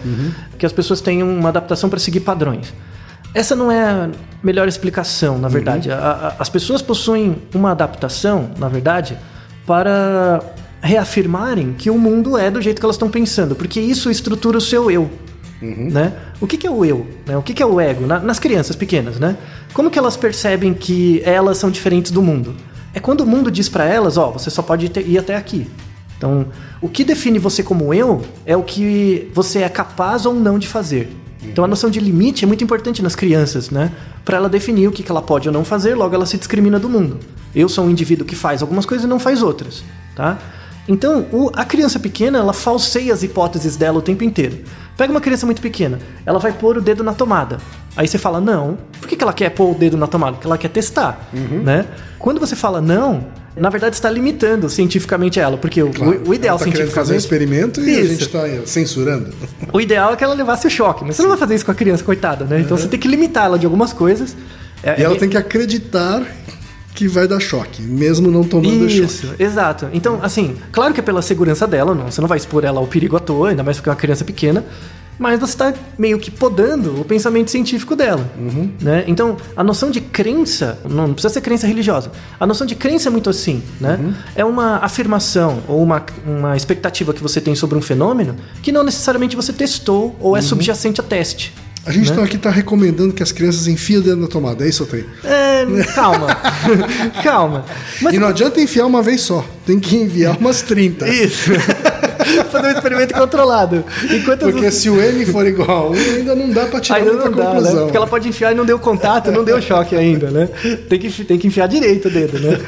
Que 0.58 0.66
as 0.66 0.72
pessoas 0.72 1.00
têm 1.00 1.22
uma 1.22 1.48
adaptação 1.48 1.88
para 1.88 1.98
seguir 1.98 2.20
padrões. 2.20 2.72
Essa 3.34 3.54
não 3.54 3.70
é 3.70 3.82
a 3.84 4.10
melhor 4.42 4.66
explicação, 4.66 5.38
na 5.38 5.48
verdade. 5.48 5.90
A- 5.90 5.96
a- 5.96 6.34
as 6.38 6.48
pessoas 6.48 6.80
possuem 6.82 7.36
uma 7.54 7.70
adaptação, 7.72 8.50
na 8.58 8.68
verdade, 8.68 9.16
para 9.66 10.40
reafirmarem 10.80 11.74
que 11.76 11.90
o 11.90 11.98
mundo 11.98 12.38
é 12.38 12.50
do 12.50 12.62
jeito 12.62 12.78
que 12.80 12.84
elas 12.86 12.96
estão 12.96 13.10
pensando, 13.10 13.54
porque 13.54 13.80
isso 13.80 14.10
estrutura 14.10 14.56
o 14.58 14.60
seu 14.60 14.90
eu. 14.90 15.10
Né? 15.60 16.12
O 16.40 16.46
que, 16.46 16.56
que 16.58 16.66
é 16.66 16.70
o 16.70 16.84
eu? 16.84 17.06
né? 17.26 17.36
O 17.36 17.42
que, 17.42 17.54
que 17.54 17.62
é 17.62 17.66
o 17.66 17.80
ego? 17.80 18.06
Na- 18.06 18.20
nas 18.20 18.38
crianças 18.38 18.76
pequenas, 18.76 19.18
né? 19.18 19.36
Como 19.72 19.90
que 19.90 19.98
elas 19.98 20.14
percebem 20.16 20.74
que 20.74 21.22
elas 21.24 21.56
são 21.56 21.70
diferentes 21.70 22.12
do 22.12 22.20
mundo? 22.20 22.54
É 22.92 23.00
quando 23.00 23.22
o 23.22 23.26
mundo 23.26 23.50
diz 23.50 23.68
para 23.68 23.84
elas, 23.86 24.16
ó, 24.18 24.30
você 24.30 24.50
só 24.50 24.60
pode 24.62 24.88
ter- 24.90 25.06
ir 25.08 25.16
até 25.18 25.34
aqui. 25.34 25.66
Então, 26.16 26.46
o 26.80 26.88
que 26.88 27.04
define 27.04 27.38
você 27.38 27.62
como 27.62 27.92
eu 27.92 28.22
é 28.46 28.56
o 28.56 28.62
que 28.62 29.30
você 29.34 29.60
é 29.60 29.68
capaz 29.68 30.24
ou 30.24 30.34
não 30.34 30.58
de 30.58 30.66
fazer. 30.66 31.14
Então, 31.42 31.62
a 31.64 31.68
noção 31.68 31.90
de 31.90 32.00
limite 32.00 32.44
é 32.44 32.46
muito 32.48 32.64
importante 32.64 33.02
nas 33.02 33.14
crianças, 33.14 33.70
né? 33.70 33.92
Para 34.24 34.38
ela 34.38 34.48
definir 34.48 34.88
o 34.88 34.92
que 34.92 35.08
ela 35.08 35.22
pode 35.22 35.46
ou 35.48 35.52
não 35.54 35.64
fazer, 35.64 35.94
logo 35.94 36.14
ela 36.14 36.26
se 36.26 36.36
discrimina 36.36 36.78
do 36.78 36.88
mundo. 36.88 37.18
Eu 37.54 37.68
sou 37.68 37.84
um 37.84 37.90
indivíduo 37.90 38.26
que 38.26 38.34
faz 38.34 38.62
algumas 38.62 38.84
coisas 38.86 39.04
e 39.04 39.08
não 39.08 39.18
faz 39.18 39.42
outras, 39.42 39.84
tá? 40.16 40.38
Então, 40.88 41.26
o- 41.32 41.50
a 41.54 41.64
criança 41.64 41.98
pequena, 42.00 42.38
ela 42.38 42.52
falseia 42.52 43.12
as 43.12 43.22
hipóteses 43.22 43.76
dela 43.76 43.98
o 43.98 44.02
tempo 44.02 44.24
inteiro. 44.24 44.58
Pega 44.96 45.12
uma 45.12 45.20
criança 45.20 45.44
muito 45.44 45.60
pequena, 45.60 45.98
ela 46.24 46.38
vai 46.38 46.52
pôr 46.52 46.78
o 46.78 46.80
dedo 46.80 47.04
na 47.04 47.12
tomada. 47.12 47.58
Aí 47.96 48.08
você 48.08 48.18
fala, 48.18 48.40
não. 48.40 48.78
Por 49.00 49.08
que, 49.08 49.16
que 49.16 49.22
ela 49.22 49.32
quer 49.32 49.50
pôr 49.50 49.70
o 49.70 49.74
dedo 49.74 49.96
na 49.96 50.06
tomada? 50.06 50.32
Porque 50.32 50.46
ela 50.46 50.58
quer 50.58 50.68
testar, 50.68 51.28
né? 51.62 51.84
Quando 52.18 52.40
você 52.40 52.56
fala 52.56 52.80
não, 52.80 53.26
na 53.56 53.70
verdade 53.70 53.94
está 53.96 54.10
limitando 54.10 54.68
cientificamente 54.68 55.40
ela. 55.40 55.56
Porque 55.56 55.82
o- 55.82 55.90
Claro, 55.90 56.22
o, 56.26 56.30
o 56.30 56.34
ideal 56.34 56.56
ela 56.56 56.64
tá 56.64 56.70
querendo 56.70 56.90
fazer 56.90 57.16
um 57.16 57.20
cientificamente... 57.20 57.78
experimento 57.78 57.80
e 57.80 57.96
a 57.96 58.00
Isso. 58.00 58.08
gente 58.10 58.22
está 58.22 58.66
censurando. 58.66 59.32
O 59.72 59.80
ideal 59.80 60.12
é 60.12 60.16
que 60.16 60.22
ela 60.24 60.34
levasse 60.34 60.66
o 60.66 60.70
choque, 60.70 61.04
mas 61.04 61.16
você 61.16 61.22
não 61.22 61.30
vai 61.30 61.38
fazer 61.38 61.54
isso 61.54 61.64
com 61.64 61.72
a 61.72 61.74
criança, 61.74 62.04
coitada, 62.04 62.44
né? 62.44 62.60
Então 62.60 62.76
você 62.76 62.86
tem 62.88 62.98
que 63.00 63.08
limitar 63.08 63.46
ela 63.46 63.58
de 63.58 63.64
algumas 63.66 63.92
coisas. 63.92 64.36
É- 64.82 65.00
E 65.00 65.04
ela 65.04 65.14
é- 65.14 65.18
tem 65.18 65.28
que 65.28 65.36
acreditar 65.36 66.22
que 66.94 67.06
vai 67.08 67.28
dar 67.28 67.38
choque, 67.40 67.82
mesmo 67.82 68.30
não 68.30 68.42
tomando 68.42 68.88
choque. 68.88 69.00
Isso, 69.04 69.34
exato. 69.38 69.88
Então, 69.92 70.18
assim, 70.22 70.56
claro 70.72 70.94
que 70.94 71.00
é 71.00 71.02
pela 71.02 71.20
segurança 71.20 71.66
dela, 71.66 71.94
não, 71.94 72.10
você 72.10 72.20
não 72.22 72.28
vai 72.28 72.38
expor 72.38 72.64
ela 72.64 72.80
ao 72.80 72.86
perigo 72.86 73.16
à 73.16 73.20
toa, 73.20 73.50
ainda 73.50 73.62
mais 73.62 73.76
porque 73.76 73.90
é 73.90 73.92
uma 73.92 73.98
criança 73.98 74.24
pequena, 74.24 74.64
mas 75.18 75.38
você 75.40 75.52
está 75.52 75.74
meio 75.98 76.18
que 76.18 76.30
podando 76.30 77.00
o 77.00 77.04
pensamento 77.04 77.50
científico 77.50 77.96
dela. 77.96 78.30
Né? 78.80 79.04
Então, 79.06 79.36
a 79.56 79.64
noção 79.64 79.90
de 79.90 80.00
crença, 80.00 80.78
não 80.88 81.12
precisa 81.12 81.32
ser 81.32 81.40
crença 81.40 81.66
religiosa, 81.66 82.10
a 82.38 82.46
noção 82.46 82.66
de 82.66 82.74
crença 82.74 83.08
é 83.08 83.10
muito 83.10 83.30
assim, 83.30 83.62
né? 83.80 83.98
É 84.34 84.44
uma 84.44 84.76
afirmação 84.78 85.62
ou 85.68 85.82
uma, 85.82 86.04
uma 86.26 86.56
expectativa 86.56 87.12
que 87.12 87.22
você 87.22 87.40
tem 87.40 87.54
sobre 87.54 87.76
um 87.76 87.82
fenômeno 87.82 88.36
que 88.62 88.72
não 88.72 88.82
necessariamente 88.82 89.36
você 89.36 89.52
testou 89.52 90.16
ou 90.20 90.36
é 90.36 90.42
subjacente 90.42 91.00
a 91.00 91.04
teste. 91.04 91.52
A 91.86 91.92
gente 91.92 92.10
então 92.10 92.24
aqui 92.24 92.34
está 92.34 92.50
recomendando 92.50 93.14
que 93.14 93.22
as 93.22 93.30
crianças 93.30 93.68
enfiem 93.68 93.98
o 93.98 94.02
dedo 94.02 94.20
na 94.20 94.26
tomada, 94.26 94.64
é 94.64 94.68
isso, 94.68 94.82
Otei? 94.82 95.06
É, 95.22 95.64
calma, 95.94 96.26
calma. 97.22 97.64
Mas 98.02 98.12
E 98.12 98.18
não 98.18 98.26
adianta 98.26 98.60
enfiar 98.60 98.86
uma 98.86 99.00
vez 99.02 99.20
só, 99.20 99.46
tem 99.64 99.78
que 99.78 99.94
enviar 99.94 100.36
umas 100.36 100.62
30. 100.62 101.08
Isso. 101.08 101.52
Fazer 102.50 102.66
um 102.68 102.70
experimento 102.70 103.14
controlado. 103.14 103.84
Enquanto 104.10 104.40
Porque 104.40 104.70
se 104.70 104.88
o 104.90 105.00
N 105.00 105.24
for 105.26 105.46
igual 105.46 105.86
a 105.86 105.90
1, 105.90 105.94
ainda 106.16 106.34
não 106.34 106.50
dá 106.50 106.66
para 106.66 106.80
tirar 106.80 106.96
Ainda 106.98 107.12
muita 107.12 107.30
não 107.30 107.36
dá, 107.36 107.44
né? 107.44 107.50
conclusão. 107.54 107.82
Porque 107.84 107.96
ela 107.96 108.06
pode 108.06 108.28
enfiar 108.28 108.52
e 108.52 108.54
não 108.54 108.64
deu 108.64 108.78
contato, 108.78 109.30
não 109.30 109.44
deu 109.44 109.60
choque 109.62 109.94
ainda, 109.94 110.30
né? 110.30 110.46
Tem 110.88 110.98
que, 110.98 111.24
tem 111.24 111.38
que 111.38 111.46
enfiar 111.46 111.66
direito 111.68 112.08
o 112.08 112.10
dedo, 112.10 112.38
né? 112.38 112.58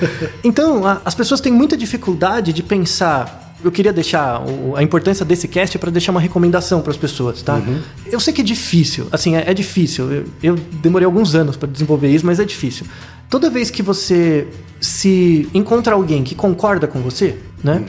Então, 0.45 0.87
a- 0.87 1.01
as 1.05 1.15
pessoas 1.15 1.41
têm 1.41 1.53
muita 1.53 1.77
dificuldade 1.77 2.53
de 2.53 2.63
pensar. 2.63 3.47
Eu 3.65 3.73
queria 3.73 3.93
deixar 3.93 4.41
a 4.77 4.83
importância 4.85 5.25
desse 5.25 5.49
cast 5.49 5.77
para 5.79 5.91
deixar 5.91 6.13
uma 6.13 6.21
recomendação 6.21 6.81
para 6.81 6.93
as 6.93 6.97
pessoas, 6.97 7.43
tá? 7.43 7.61
Eu 8.11 8.21
sei 8.21 8.33
que 8.33 8.41
é 8.41 8.45
difícil, 8.45 9.09
assim, 9.11 9.35
é, 9.35 9.45
é 9.51 9.53
difícil. 9.55 10.11
Eu, 10.13 10.25
eu 10.43 10.55
demorei 10.81 11.05
alguns 11.05 11.35
anos 11.35 11.57
para 11.57 11.69
desenvolver 11.69 12.09
isso, 12.09 12.25
mas 12.25 12.39
é 12.39 12.45
difícil. 12.45 12.87
Toda 13.29 13.51
vez 13.51 13.69
que 13.69 13.83
você 13.83 14.47
se 14.81 15.49
encontra 15.53 15.95
alguém 15.95 16.23
que 16.23 16.37
concorda 16.37 16.87
com 16.87 17.01
você, 17.01 17.35
né? 17.65 17.83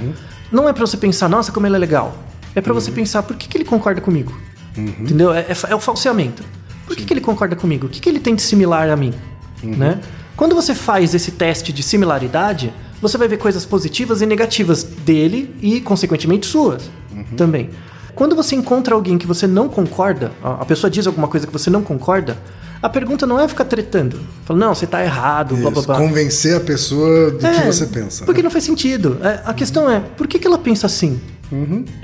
Não 0.52 0.68
é 0.68 0.74
para 0.74 0.86
você 0.86 0.98
pensar, 0.98 1.30
nossa, 1.30 1.52
como 1.52 1.68
ele 1.68 1.76
é 1.76 1.80
legal. 1.80 2.16
É 2.56 2.62
para 2.62 2.74
você 2.74 2.92
pensar, 2.92 3.24
por 3.24 3.36
que, 3.36 3.48
que 3.48 3.58
ele 3.58 3.66
concorda 3.66 4.02
comigo? 4.02 4.34
Entendeu? 4.76 5.34
É, 5.34 5.42
é 5.42 5.56
é 5.70 5.76
o 5.76 5.80
falseamento. 5.80 6.44
Por 6.86 6.96
que, 6.96 7.06
que 7.06 7.14
ele 7.14 7.22
concorda 7.22 7.56
comigo? 7.56 7.88
O 7.88 7.90
que, 7.90 8.00
que 8.00 8.10
ele 8.10 8.20
tem 8.20 8.36
de 8.36 8.42
similar 8.42 8.90
a 8.90 8.96
mim? 8.96 9.14
Né? 9.62 10.00
Quando 10.36 10.56
você 10.56 10.74
faz 10.74 11.14
esse 11.14 11.32
teste 11.32 11.72
de 11.72 11.84
similaridade, 11.84 12.74
você 13.02 13.18
vai 13.18 13.28
ver 13.28 13.38
coisas 13.38 13.66
positivas 13.66 14.22
e 14.22 14.26
negativas 14.26 14.84
dele 14.84 15.56
e, 15.62 15.82
consequentemente, 15.82 16.48
suas 16.48 16.90
também. 17.36 17.70
Quando 18.16 18.36
você 18.36 18.56
encontra 18.56 18.96
alguém 18.96 19.18
que 19.18 19.28
você 19.28 19.46
não 19.46 19.70
concorda, 19.70 20.32
a 20.44 20.66
pessoa 20.66 20.90
diz 20.90 21.06
alguma 21.08 21.28
coisa 21.28 21.46
que 21.46 21.54
você 21.54 21.70
não 21.70 21.82
concorda, 21.82 22.38
a 22.82 22.88
pergunta 22.90 23.26
não 23.28 23.40
é 23.40 23.48
ficar 23.48 23.66
tretando. 23.66 24.20
Fala, 24.46 24.60
não, 24.60 24.74
você 24.76 24.88
tá 24.88 25.04
errado, 25.04 25.56
blá 25.58 25.70
blá 25.70 25.80
Isso, 25.80 25.88
blá. 25.88 25.98
convencer 25.98 26.56
a 26.56 26.60
pessoa 26.60 27.32
do 27.32 27.38
que 27.40 27.46
É, 27.46 27.66
você 27.66 27.86
pensa. 27.88 28.26
Porque 28.26 28.42
não 28.42 28.50
faz 28.50 28.64
sentido. 28.64 29.18
É, 29.22 29.42
A 29.46 29.54
questão 29.54 29.90
é, 29.90 30.00
por 30.00 30.28
que, 30.28 30.40
que 30.40 30.48
ela 30.48 30.58
pensa 30.58 30.86
assim? 30.86 31.20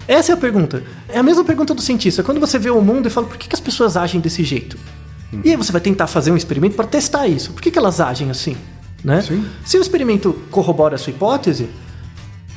Essa 0.08 0.32
é 0.32 0.34
a 0.34 0.38
pergunta. 0.38 0.84
É 1.08 1.20
a 1.20 1.24
mesma 1.24 1.44
pergunta 1.46 1.74
do 1.74 1.82
cientista. 1.82 2.24
Quando 2.24 2.40
você 2.40 2.58
vê 2.58 2.70
o 2.72 2.82
mundo 2.82 3.08
e 3.08 3.12
fala, 3.12 3.28
por 3.28 3.38
que, 3.38 3.48
que 3.48 3.56
as 3.56 3.60
pessoas 3.62 3.96
agem 3.96 4.20
desse 4.20 4.44
jeito? 4.44 4.78
E 5.44 5.52
aí 5.52 5.56
você 5.56 5.72
vai 5.72 5.82
tentar 5.82 6.08
fazer 6.08 6.32
um 6.32 6.38
experimento 6.38 6.76
para 6.76 6.86
testar 6.88 7.28
isso. 7.28 7.52
Por 7.52 7.62
que, 7.62 7.70
que 7.70 7.78
elas 7.78 8.00
agem 8.00 8.32
assim? 8.32 8.56
Né? 9.04 9.22
Sim. 9.22 9.46
Se 9.64 9.78
o 9.78 9.82
experimento 9.82 10.34
corrobora 10.50 10.96
a 10.96 10.98
sua 10.98 11.12
hipótese, 11.12 11.70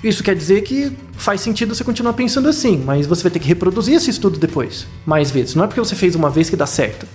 isso 0.03 0.23
quer 0.23 0.37
dizer 0.37 0.63
que 0.63 0.93
faz 1.13 1.41
sentido 1.41 1.75
você 1.75 1.83
continuar 1.83 2.13
pensando 2.13 2.49
assim, 2.49 2.81
mas 2.85 3.07
você 3.07 3.23
vai 3.23 3.33
ter 3.33 3.41
que 3.41 3.49
reproduzir 3.49 3.95
esse 3.95 4.09
estudo 4.09 4.39
depois, 4.39 4.87
mais 5.05 5.31
vezes. 5.31 5.57
Não 5.57 5.65
é 5.65 5.67
porque 5.67 5.81
você 5.81 5.97
fez 5.97 6.15
uma 6.15 6.31
vez 6.31 6.49
que 6.49 6.55
dá 6.55 6.67
certo, 6.67 7.07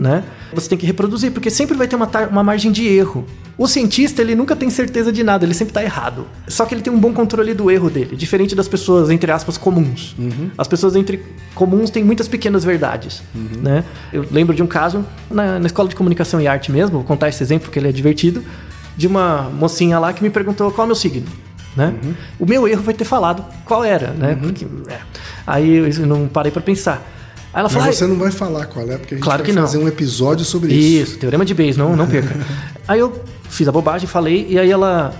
né? 0.00 0.24
Você 0.54 0.68
tem 0.68 0.78
que 0.78 0.86
reproduzir, 0.86 1.30
porque 1.32 1.50
sempre 1.50 1.76
vai 1.76 1.86
ter 1.86 1.96
uma, 1.96 2.08
uma 2.30 2.42
margem 2.42 2.72
de 2.72 2.86
erro. 2.86 3.26
O 3.58 3.68
cientista, 3.68 4.22
ele 4.22 4.34
nunca 4.34 4.56
tem 4.56 4.70
certeza 4.70 5.12
de 5.12 5.22
nada, 5.22 5.44
ele 5.44 5.52
sempre 5.52 5.74
tá 5.74 5.82
errado. 5.82 6.26
Só 6.48 6.64
que 6.64 6.74
ele 6.74 6.80
tem 6.80 6.90
um 6.90 6.98
bom 6.98 7.12
controle 7.12 7.52
do 7.52 7.70
erro 7.70 7.90
dele, 7.90 8.16
diferente 8.16 8.54
das 8.54 8.66
pessoas, 8.66 9.10
entre 9.10 9.30
aspas, 9.30 9.58
comuns. 9.58 10.16
As 10.56 10.66
pessoas 10.66 10.96
entre 10.96 11.22
comuns 11.54 11.90
têm 11.90 12.02
muitas 12.02 12.26
pequenas 12.26 12.64
verdades, 12.64 13.22
né? 13.62 13.84
Eu 14.10 14.24
lembro 14.30 14.54
de 14.54 14.62
um 14.62 14.66
caso, 14.66 15.04
na, 15.30 15.58
na 15.58 15.66
escola 15.66 15.90
de 15.90 15.94
comunicação 15.94 16.40
e 16.40 16.46
arte 16.46 16.72
mesmo, 16.72 16.96
vou 16.96 17.04
contar 17.04 17.28
esse 17.28 17.42
exemplo 17.42 17.66
porque 17.66 17.78
ele 17.78 17.88
é 17.88 17.92
divertido, 17.92 18.42
de 18.96 19.06
uma 19.06 19.42
mocinha 19.50 19.98
lá 19.98 20.10
que 20.14 20.22
me 20.22 20.30
perguntou 20.30 20.70
qual 20.70 20.84
é 20.84 20.86
o 20.86 20.88
meu 20.88 20.96
signo 20.96 21.26
né? 21.76 21.94
O 22.38 22.46
meu 22.46 22.66
erro 22.66 22.82
foi 22.82 22.94
ter 22.94 23.04
falado 23.04 23.44
qual 23.64 23.84
era, 23.84 24.08
né? 24.08 24.36
Porque, 24.40 24.66
é. 24.88 24.98
Aí 25.46 25.76
eu 25.98 26.06
não 26.06 26.26
parei 26.28 26.50
pra 26.52 26.60
pensar. 26.62 27.02
Aí 27.52 27.60
ela 27.60 27.68
falou, 27.68 27.86
Mas 27.86 27.94
"Ai, 27.96 27.98
você 27.98 28.06
não 28.06 28.18
vai 28.18 28.30
falar 28.30 28.66
qual 28.66 28.88
é, 28.90 28.96
porque 28.96 29.14
a 29.14 29.16
gente 29.16 29.24
Claro 29.24 29.44
vai 29.44 29.52
fazer 29.54 29.78
um 29.78 29.88
episódio 29.88 30.44
sobre 30.44 30.72
isso. 30.72 31.10
isso, 31.10 31.18
teorema 31.18 31.44
de 31.44 31.52
Bayes, 31.54 31.76
não, 31.76 31.96
não 31.96 32.06
perca. 32.06 32.36
aí 32.86 33.00
eu 33.00 33.22
fiz 33.48 33.66
a 33.66 33.72
bobagem, 33.72 34.06
falei, 34.08 34.46
e 34.48 34.58
aí 34.58 34.70
ela. 34.70 35.12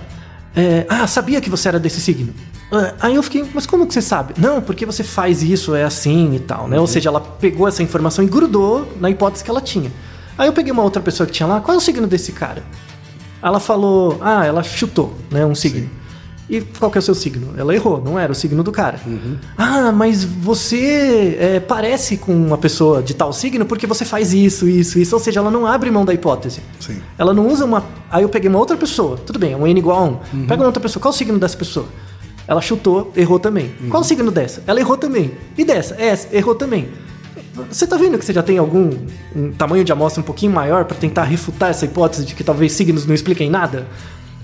é, 0.55 0.85
ah, 0.87 1.05
sabia 1.07 1.41
que 1.41 1.49
você 1.49 1.67
era 1.67 1.79
desse 1.79 1.99
signo. 1.99 2.33
Ah, 2.71 2.93
Aí 3.01 3.15
eu 3.15 3.23
fiquei, 3.23 3.45
mas 3.53 3.65
como 3.65 3.85
que 3.85 3.93
você 3.93 4.01
sabe? 4.01 4.33
Não, 4.37 4.61
porque 4.61 4.85
você 4.85 5.03
faz 5.03 5.43
isso, 5.43 5.75
é 5.75 5.83
assim 5.83 6.35
e 6.35 6.39
tal, 6.39 6.69
né? 6.69 6.79
Ou 6.79 6.87
seja, 6.87 7.09
ela 7.09 7.19
pegou 7.19 7.67
essa 7.67 7.83
informação 7.83 8.23
e 8.23 8.27
grudou 8.27 8.93
na 9.01 9.09
hipótese 9.09 9.43
que 9.43 9.49
ela 9.49 9.59
tinha. 9.59 9.91
Aí 10.37 10.47
eu 10.47 10.53
peguei 10.53 10.71
uma 10.71 10.81
outra 10.83 11.01
pessoa 11.01 11.27
que 11.27 11.33
tinha 11.33 11.45
lá, 11.45 11.59
qual 11.59 11.75
é 11.75 11.77
o 11.77 11.81
signo 11.81 12.07
desse 12.07 12.31
cara? 12.31 12.63
Ela 13.43 13.59
falou, 13.59 14.17
ah, 14.21 14.45
ela 14.45 14.63
chutou, 14.63 15.17
né, 15.29 15.45
um 15.45 15.53
signo. 15.53 15.89
E 16.51 16.59
qual 16.59 16.91
que 16.91 16.97
é 16.97 16.99
o 16.99 17.01
seu 17.01 17.15
signo? 17.15 17.53
Ela 17.57 17.73
errou, 17.73 18.01
não 18.03 18.19
era 18.19 18.29
o 18.29 18.35
signo 18.35 18.61
do 18.61 18.73
cara. 18.73 18.99
Ah, 19.57 19.89
mas 19.89 20.25
você 20.25 21.37
é, 21.39 21.59
parece 21.61 22.17
com 22.17 22.35
uma 22.35 22.57
pessoa 22.57 23.01
de 23.01 23.13
tal 23.13 23.31
signo 23.31 23.65
porque 23.65 23.87
você 23.87 24.03
faz 24.03 24.33
isso, 24.33 24.67
isso, 24.67 24.99
isso. 24.99 25.15
Ou 25.15 25.21
seja, 25.21 25.39
ela 25.39 25.49
não 25.49 25.65
abre 25.65 25.89
mão 25.89 26.03
da 26.03 26.13
hipótese. 26.13 26.59
Sim. 26.77 27.01
Ela 27.17 27.33
não 27.33 27.47
usa 27.47 27.63
uma. 27.63 27.85
Aí 28.11 28.23
eu 28.23 28.27
peguei 28.27 28.49
uma 28.49 28.59
outra 28.59 28.75
pessoa. 28.75 29.15
Tudo 29.15 29.39
bem, 29.39 29.53
é 29.53 29.55
um 29.55 29.65
N 29.65 29.79
igual 29.79 29.97
a 29.97 30.03
1. 30.03 30.45
Pega 30.45 30.61
uma 30.61 30.65
outra 30.65 30.81
pessoa. 30.81 31.01
Qual 31.01 31.13
o 31.13 31.17
signo 31.17 31.39
dessa 31.39 31.55
pessoa? 31.55 31.85
Ela 32.45 32.59
chutou, 32.59 33.13
errou 33.15 33.39
também. 33.39 33.71
Qual 33.89 34.01
o 34.01 34.05
signo 34.05 34.29
dessa? 34.29 34.61
Ela 34.67 34.81
errou 34.81 34.97
também. 34.97 35.31
E 35.57 35.63
dessa? 35.63 35.95
Essa, 35.97 36.27
errou 36.35 36.53
também. 36.53 36.89
Você 37.69 37.87
tá 37.87 37.95
vendo 37.95 38.17
que 38.17 38.25
você 38.25 38.33
já 38.33 38.43
tem 38.43 38.57
algum 38.57 38.89
um 39.33 39.53
tamanho 39.53 39.85
de 39.85 39.91
amostra 39.93 40.19
um 40.19 40.25
pouquinho 40.25 40.51
maior 40.51 40.83
para 40.83 40.97
tentar 40.97 41.23
refutar 41.23 41.69
essa 41.69 41.85
hipótese 41.85 42.25
de 42.25 42.35
que 42.35 42.43
talvez 42.43 42.73
signos 42.73 43.05
não 43.05 43.15
expliquem 43.15 43.49
nada? 43.49 43.87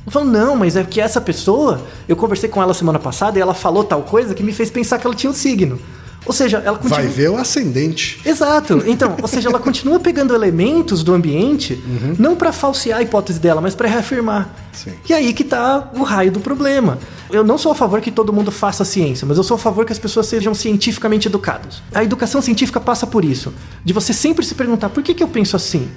Eu 0.08 0.12
falo, 0.12 0.26
não, 0.26 0.56
mas 0.56 0.78
é 0.78 0.86
que 0.86 1.02
essa 1.02 1.20
pessoa, 1.20 1.82
eu 2.08 2.15
conversei 2.15 2.48
com 2.48 2.62
ela 2.62 2.74
semana 2.74 2.98
passada 2.98 3.38
e 3.38 3.41
ela 3.41 3.54
falou 3.54 3.84
tal 3.84 4.04
coisa 4.04 4.34
que 4.34 4.41
me 4.41 4.54
fez 4.54 4.72
pensar 4.72 4.98
que 4.98 5.06
ela 5.06 5.13
tinha 5.13 5.30
um 5.30 5.34
signo. 5.34 5.78
Ou 6.26 6.32
seja, 6.32 6.63
ela 6.65 6.78
continua. 6.78 7.00
Vai 7.00 7.08
ver 7.08 7.30
o 7.30 7.36
ascendente. 7.36 8.22
Exato. 8.26 8.84
Então, 8.88 9.17
ou 9.22 9.28
seja, 9.28 9.50
ela 9.50 9.60
continua 9.60 10.00
pegando 10.00 10.34
elementos 10.34 11.04
do 11.04 11.13
ambiente, 11.13 11.84
não 12.17 12.38
para 12.38 12.54
falsear 12.54 13.00
a 13.00 13.02
hipótese 13.02 13.38
dela, 13.38 13.60
mas 13.60 13.76
para 13.76 13.89
reafirmar. 13.89 14.50
Sim. 14.72 14.93
E 15.10 15.13
aí 15.13 15.34
que 15.34 15.43
tá 15.43 15.91
o 15.93 16.04
raio 16.04 16.32
do 16.32 16.39
problema. 16.39 17.00
Eu 17.30 17.43
não 17.43 17.58
sou 17.58 17.74
a 17.74 17.76
favor 17.76 18.00
que 18.00 18.10
todo 18.12 18.32
mundo 18.32 18.50
faça 18.50 18.86
ciência, 18.86 19.28
mas 19.28 19.38
eu 19.38 19.43
sou 19.43 19.56
a 19.56 19.60
favor 19.60 19.86
que 19.86 19.91
as 19.91 20.00
pessoas 20.00 20.28
sejam 20.28 20.54
cientificamente 20.54 21.28
educadas. 21.28 21.82
A 21.93 22.02
educação 22.02 22.41
científica 22.41 22.80
passa 22.80 23.06
por 23.06 23.26
isso, 23.26 23.54
de 23.84 23.91
você 23.91 24.13
sempre 24.13 24.46
se 24.46 24.56
perguntar 24.56 24.88
por 24.88 25.04
que, 25.04 25.13
que 25.13 25.24
eu 25.24 25.28
penso 25.28 25.58
assim. 25.58 25.89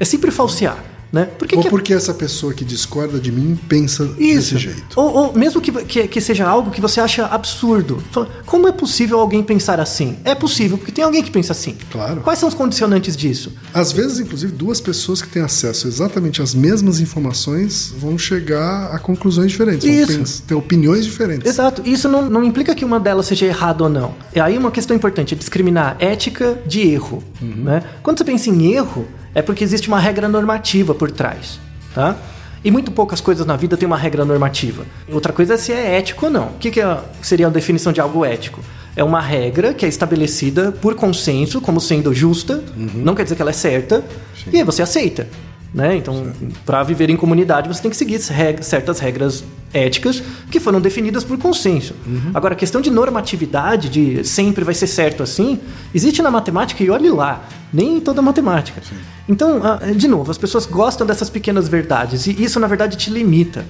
É 0.00 0.06
sempre 0.06 0.30
falsear, 0.30 0.82
né? 1.12 1.26
Por 1.26 1.46
que 1.46 1.56
Ou 1.56 1.62
que 1.62 1.68
porque 1.68 1.92
essa 1.92 2.14
pessoa 2.14 2.54
que 2.54 2.64
discorda 2.64 3.20
de 3.20 3.30
mim 3.30 3.58
pensa 3.68 4.04
isso. 4.18 4.54
desse 4.54 4.58
jeito. 4.58 4.86
Ou, 4.96 5.12
ou 5.14 5.32
mesmo 5.34 5.60
que, 5.60 5.70
que, 5.84 6.08
que 6.08 6.20
seja 6.20 6.46
algo 6.48 6.70
que 6.70 6.80
você 6.80 7.00
acha 7.00 7.26
absurdo. 7.26 8.02
Fala, 8.10 8.28
Como 8.46 8.66
é 8.66 8.72
possível 8.72 9.18
alguém 9.20 9.42
pensar 9.42 9.78
assim? 9.78 10.16
É 10.24 10.34
possível, 10.34 10.78
porque 10.78 10.90
tem 10.92 11.04
alguém 11.04 11.22
que 11.22 11.30
pensa 11.30 11.52
assim. 11.52 11.76
Claro. 11.90 12.20
Quais 12.22 12.38
são 12.38 12.48
os 12.48 12.54
condicionantes 12.54 13.16
disso? 13.16 13.52
Às 13.74 13.92
vezes, 13.92 14.18
inclusive, 14.20 14.52
duas 14.52 14.80
pessoas 14.80 15.20
que 15.20 15.28
têm 15.28 15.42
acesso 15.42 15.86
exatamente 15.86 16.40
às 16.40 16.54
mesmas 16.54 17.00
informações 17.00 17.92
vão 17.98 18.16
chegar 18.18 18.86
a 18.94 18.98
conclusões 18.98 19.50
diferentes, 19.50 19.84
vão 19.84 19.94
Isso. 19.94 20.18
pens- 20.18 20.40
ter 20.46 20.54
opiniões 20.54 21.04
diferentes. 21.04 21.46
Exato. 21.48 21.82
Isso 21.84 22.08
não, 22.08 22.28
não 22.28 22.42
implica 22.44 22.74
que 22.74 22.84
uma 22.84 22.98
delas 22.98 23.26
seja 23.26 23.46
errada 23.46 23.84
ou 23.84 23.90
não. 23.90 24.14
E 24.34 24.40
aí 24.40 24.56
uma 24.56 24.70
questão 24.70 24.96
importante 24.96 25.34
é 25.34 25.36
discriminar 25.36 25.96
ética 25.98 26.58
de 26.66 26.80
erro. 26.80 27.22
Né? 27.40 27.82
Quando 28.02 28.18
você 28.18 28.24
pensa 28.24 28.48
em 28.50 28.72
erro, 28.72 29.06
é 29.34 29.42
porque 29.42 29.64
existe 29.64 29.88
uma 29.88 29.98
regra 30.00 30.28
normativa 30.28 30.94
por 30.94 31.10
trás. 31.10 31.58
Tá? 31.94 32.16
E 32.64 32.70
muito 32.70 32.90
poucas 32.92 33.20
coisas 33.20 33.44
na 33.44 33.56
vida 33.56 33.76
têm 33.76 33.86
uma 33.86 33.96
regra 33.96 34.24
normativa. 34.24 34.84
Outra 35.10 35.32
coisa 35.32 35.54
é 35.54 35.56
se 35.56 35.72
é 35.72 35.96
ético 35.98 36.26
ou 36.26 36.32
não. 36.32 36.46
O 36.46 36.58
que, 36.60 36.70
que 36.70 36.80
é- 36.80 36.98
seria 37.20 37.46
a 37.48 37.50
definição 37.50 37.92
de 37.92 38.00
algo 38.00 38.24
ético? 38.24 38.60
É 38.94 39.02
uma 39.02 39.20
regra 39.20 39.72
que 39.74 39.84
é 39.84 39.88
estabelecida 39.88 40.70
por 40.70 40.94
consenso 40.94 41.60
como 41.60 41.80
sendo 41.80 42.12
justa, 42.14 42.62
não 42.76 43.14
quer 43.14 43.22
dizer 43.24 43.36
que 43.36 43.42
ela 43.42 43.50
é 43.50 43.54
certa, 43.54 44.04
e 44.52 44.58
aí 44.58 44.64
você 44.64 44.82
aceita. 44.82 45.26
Né? 45.74 45.96
Então, 45.96 46.30
para 46.66 46.82
viver 46.82 47.08
em 47.08 47.16
comunidade, 47.16 47.66
você 47.66 47.80
tem 47.80 47.90
que 47.90 47.96
seguir 47.96 48.20
reg- 48.30 48.62
certas 48.62 48.98
regras 48.98 49.42
éticas 49.72 50.22
que 50.50 50.60
foram 50.60 50.82
definidas 50.82 51.24
por 51.24 51.38
consenso. 51.38 51.94
Agora, 52.34 52.52
a 52.52 52.56
questão 52.56 52.78
de 52.80 52.90
normatividade, 52.90 53.88
de 53.88 54.22
sempre 54.22 54.64
vai 54.64 54.74
ser 54.74 54.86
certo 54.86 55.22
assim, 55.22 55.58
existe 55.94 56.20
na 56.20 56.30
matemática 56.30 56.84
e 56.84 56.90
olhe 56.90 57.08
lá, 57.08 57.42
nem 57.72 57.96
em 57.96 58.00
toda 58.00 58.20
matemática. 58.20 58.82
Então, 59.26 59.62
ah, 59.64 59.78
de 59.96 60.06
novo, 60.08 60.30
as 60.30 60.36
pessoas 60.36 60.66
gostam 60.66 61.06
dessas 61.06 61.30
pequenas 61.30 61.68
verdades 61.68 62.26
e 62.26 62.32
isso, 62.42 62.60
na 62.60 62.66
verdade, 62.66 62.98
te 62.98 63.08
limita. 63.08 63.64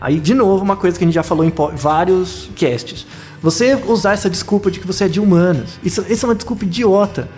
Aí, 0.00 0.20
de 0.20 0.34
novo, 0.34 0.62
uma 0.62 0.76
coisa 0.76 0.96
que 0.96 1.02
a 1.02 1.06
gente 1.08 1.14
já 1.14 1.24
falou 1.24 1.44
em 1.44 1.52
vários 1.74 2.48
casts. 2.54 3.04
Você 3.42 3.74
usar 3.88 4.12
essa 4.12 4.30
desculpa 4.30 4.70
de 4.70 4.78
que 4.78 4.86
você 4.86 5.04
é 5.04 5.08
de 5.08 5.18
humanas, 5.18 5.70
isso, 5.82 6.04
isso 6.08 6.24
é 6.24 6.28
uma 6.28 6.34
desculpa 6.36 6.64
idiota 6.64 7.28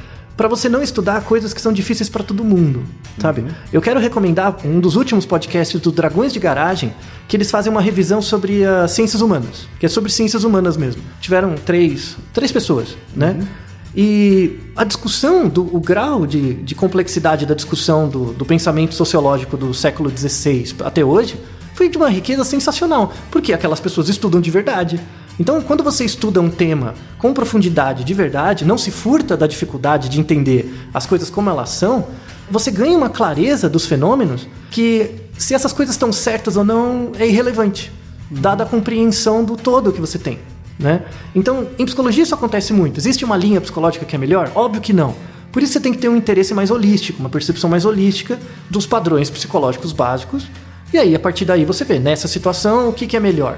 para 0.41 0.49
você 0.49 0.71
não 0.71 0.83
estudar 0.83 1.23
coisas 1.25 1.53
que 1.53 1.61
são 1.61 1.71
difíceis 1.71 2.09
para 2.09 2.25
todo 2.25 2.43
mundo, 2.43 2.83
sabe? 3.19 3.45
Eu 3.71 3.83
quero 3.83 4.01
recomendar 4.01 4.57
um 4.65 4.81
dos 4.81 4.97
últimos 4.97 5.27
podcasts 5.27 5.79
do 5.79 5.93
Dragões 5.93 6.33
de 6.33 6.39
Garagem, 6.39 6.95
que 7.29 7.37
eles 7.37 7.51
fazem 7.51 7.71
uma 7.71 7.83
revisão 7.83 8.23
sobre 8.23 8.65
as 8.65 8.93
ciências 8.93 9.21
humanas, 9.21 9.69
que 9.79 9.85
é 9.85 9.89
sobre 9.91 10.11
ciências 10.11 10.43
humanas 10.43 10.79
mesmo. 10.79 11.03
Tiveram 11.21 11.57
três, 11.57 12.17
três 12.33 12.51
pessoas, 12.51 12.97
né? 13.15 13.47
E 13.95 14.59
a 14.75 14.83
discussão, 14.83 15.47
do, 15.47 15.77
o 15.77 15.79
grau 15.79 16.27
de, 16.27 16.55
de 16.55 16.75
complexidade 16.75 17.45
da 17.45 17.55
discussão 17.55 18.09
do, 18.09 18.33
do 18.33 18.47
pensamento 18.47 18.95
sociológico 18.95 19.59
do 19.59 19.75
século 19.75 20.09
XVI 20.09 20.75
até 20.83 21.05
hoje 21.05 21.39
foi 21.75 21.91
de 21.91 21.99
uma 21.99 22.09
riqueza 22.09 22.45
sensacional, 22.45 23.13
porque 23.31 23.53
aquelas 23.53 23.79
pessoas 23.79 24.09
estudam 24.09 24.41
de 24.41 24.51
verdade. 24.51 24.99
Então, 25.41 25.59
quando 25.63 25.83
você 25.83 26.05
estuda 26.05 26.39
um 26.39 26.51
tema 26.51 26.93
com 27.17 27.33
profundidade 27.33 28.05
de 28.05 28.13
verdade, 28.13 28.63
não 28.63 28.77
se 28.77 28.91
furta 28.91 29.39
da 29.39 29.47
dificuldade 29.47 30.11
de 30.11 30.21
entender 30.21 30.71
as 30.93 31.07
coisas 31.07 31.31
como 31.31 31.49
elas 31.49 31.71
são, 31.71 32.09
você 32.51 32.71
ganha 32.71 32.99
uma 32.99 33.09
clareza 33.09 33.67
dos 33.67 33.87
fenômenos 33.87 34.47
que, 34.71 35.13
se 35.39 35.55
essas 35.55 35.73
coisas 35.73 35.95
estão 35.95 36.13
certas 36.13 36.59
ou 36.59 36.65
não, 36.65 37.13
é 37.19 37.27
irrelevante, 37.27 37.91
dada 38.31 38.65
a 38.65 38.67
compreensão 38.67 39.43
do 39.43 39.57
todo 39.57 39.95
que 39.95 40.01
você 40.01 40.19
tem. 40.19 40.39
Né? 40.79 41.05
Então, 41.35 41.69
em 41.79 41.87
psicologia 41.87 42.23
isso 42.23 42.35
acontece 42.35 42.75
muito. 42.75 43.01
Existe 43.01 43.25
uma 43.25 43.37
linha 43.39 43.63
psicológica 43.63 44.05
que 44.05 44.15
é 44.15 44.19
melhor? 44.19 44.53
Óbvio 44.55 44.83
que 44.83 44.93
não. 44.93 45.15
Por 45.51 45.63
isso 45.63 45.73
você 45.73 45.81
tem 45.81 45.93
que 45.93 45.99
ter 45.99 46.11
um 46.11 46.17
interesse 46.17 46.53
mais 46.53 46.71
holístico, 46.71 47.19
uma 47.19 47.31
percepção 47.31 47.71
mais 47.71 47.87
holística 47.87 48.39
dos 48.69 48.87
padrões 48.87 49.31
psicológicos 49.31 49.95
básicos. 49.95 50.47
E 50.93 50.99
aí, 50.99 51.15
a 51.15 51.19
partir 51.19 51.47
daí, 51.47 51.65
você 51.65 51.83
vê 51.83 51.99
nessa 51.99 52.29
situação 52.29 52.91
o 52.91 52.93
que, 52.93 53.07
que 53.07 53.17
é 53.17 53.21
melhor. 53.21 53.57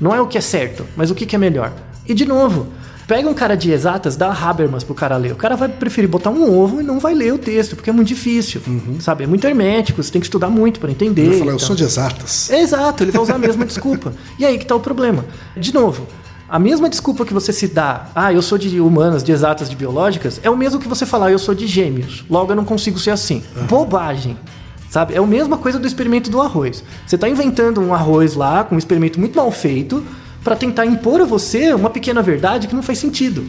Não 0.00 0.14
é 0.14 0.20
o 0.20 0.26
que 0.26 0.38
é 0.38 0.40
certo, 0.40 0.86
mas 0.96 1.10
o 1.10 1.14
que, 1.14 1.26
que 1.26 1.36
é 1.36 1.38
melhor. 1.38 1.72
E 2.08 2.14
de 2.14 2.24
novo, 2.24 2.68
pega 3.06 3.28
um 3.28 3.34
cara 3.34 3.56
de 3.56 3.70
exatas, 3.70 4.16
dá 4.16 4.32
Habermas 4.32 4.84
pro 4.84 4.94
cara 4.94 5.16
ler. 5.16 5.32
O 5.32 5.36
cara 5.36 5.56
vai 5.56 5.68
preferir 5.68 6.08
botar 6.08 6.30
um 6.30 6.56
ovo 6.58 6.80
e 6.80 6.84
não 6.84 6.98
vai 6.98 7.12
ler 7.14 7.34
o 7.34 7.38
texto, 7.38 7.76
porque 7.76 7.90
é 7.90 7.92
muito 7.92 8.08
difícil. 8.08 8.62
Sabe? 9.00 9.24
É 9.24 9.26
muito 9.26 9.46
hermético, 9.46 10.02
você 10.02 10.10
tem 10.10 10.20
que 10.20 10.26
estudar 10.26 10.48
muito 10.48 10.80
para 10.80 10.90
entender. 10.90 11.22
Ele 11.22 11.30
vai 11.30 11.38
falar, 11.40 11.50
eu 11.50 11.56
então. 11.56 11.66
sou 11.66 11.76
de 11.76 11.84
exatas. 11.84 12.48
Exato, 12.50 13.04
ele 13.04 13.10
vai 13.10 13.20
usar 13.20 13.34
a 13.34 13.38
mesma 13.38 13.64
desculpa. 13.66 14.14
E 14.38 14.46
aí 14.46 14.58
que 14.58 14.64
tá 14.64 14.74
o 14.74 14.80
problema. 14.80 15.24
De 15.56 15.74
novo, 15.74 16.06
a 16.48 16.58
mesma 16.58 16.88
desculpa 16.88 17.24
que 17.24 17.34
você 17.34 17.52
se 17.52 17.68
dá, 17.68 18.08
ah, 18.14 18.32
eu 18.32 18.42
sou 18.42 18.56
de 18.58 18.80
humanas, 18.80 19.22
de 19.22 19.30
exatas, 19.30 19.68
de 19.68 19.76
biológicas, 19.76 20.40
é 20.42 20.50
o 20.50 20.56
mesmo 20.56 20.80
que 20.80 20.88
você 20.88 21.04
falar, 21.04 21.30
eu 21.30 21.38
sou 21.38 21.54
de 21.54 21.66
gêmeos, 21.66 22.24
logo 22.28 22.50
eu 22.50 22.56
não 22.56 22.64
consigo 22.64 22.98
ser 22.98 23.10
assim. 23.10 23.42
Bobagem. 23.68 24.36
Sabe? 24.90 25.14
É 25.14 25.18
a 25.18 25.26
mesma 25.26 25.56
coisa 25.56 25.78
do 25.78 25.86
experimento 25.86 26.28
do 26.30 26.40
arroz. 26.40 26.84
Você 27.06 27.16
tá 27.16 27.28
inventando 27.28 27.80
um 27.80 27.94
arroz 27.94 28.34
lá, 28.34 28.64
com 28.64 28.74
um 28.74 28.78
experimento 28.78 29.18
muito 29.20 29.36
mal 29.36 29.50
feito, 29.50 30.04
para 30.42 30.56
tentar 30.56 30.84
impor 30.84 31.20
a 31.20 31.24
você 31.24 31.72
uma 31.72 31.88
pequena 31.88 32.20
verdade 32.20 32.66
que 32.66 32.74
não 32.74 32.82
faz 32.82 32.98
sentido, 32.98 33.44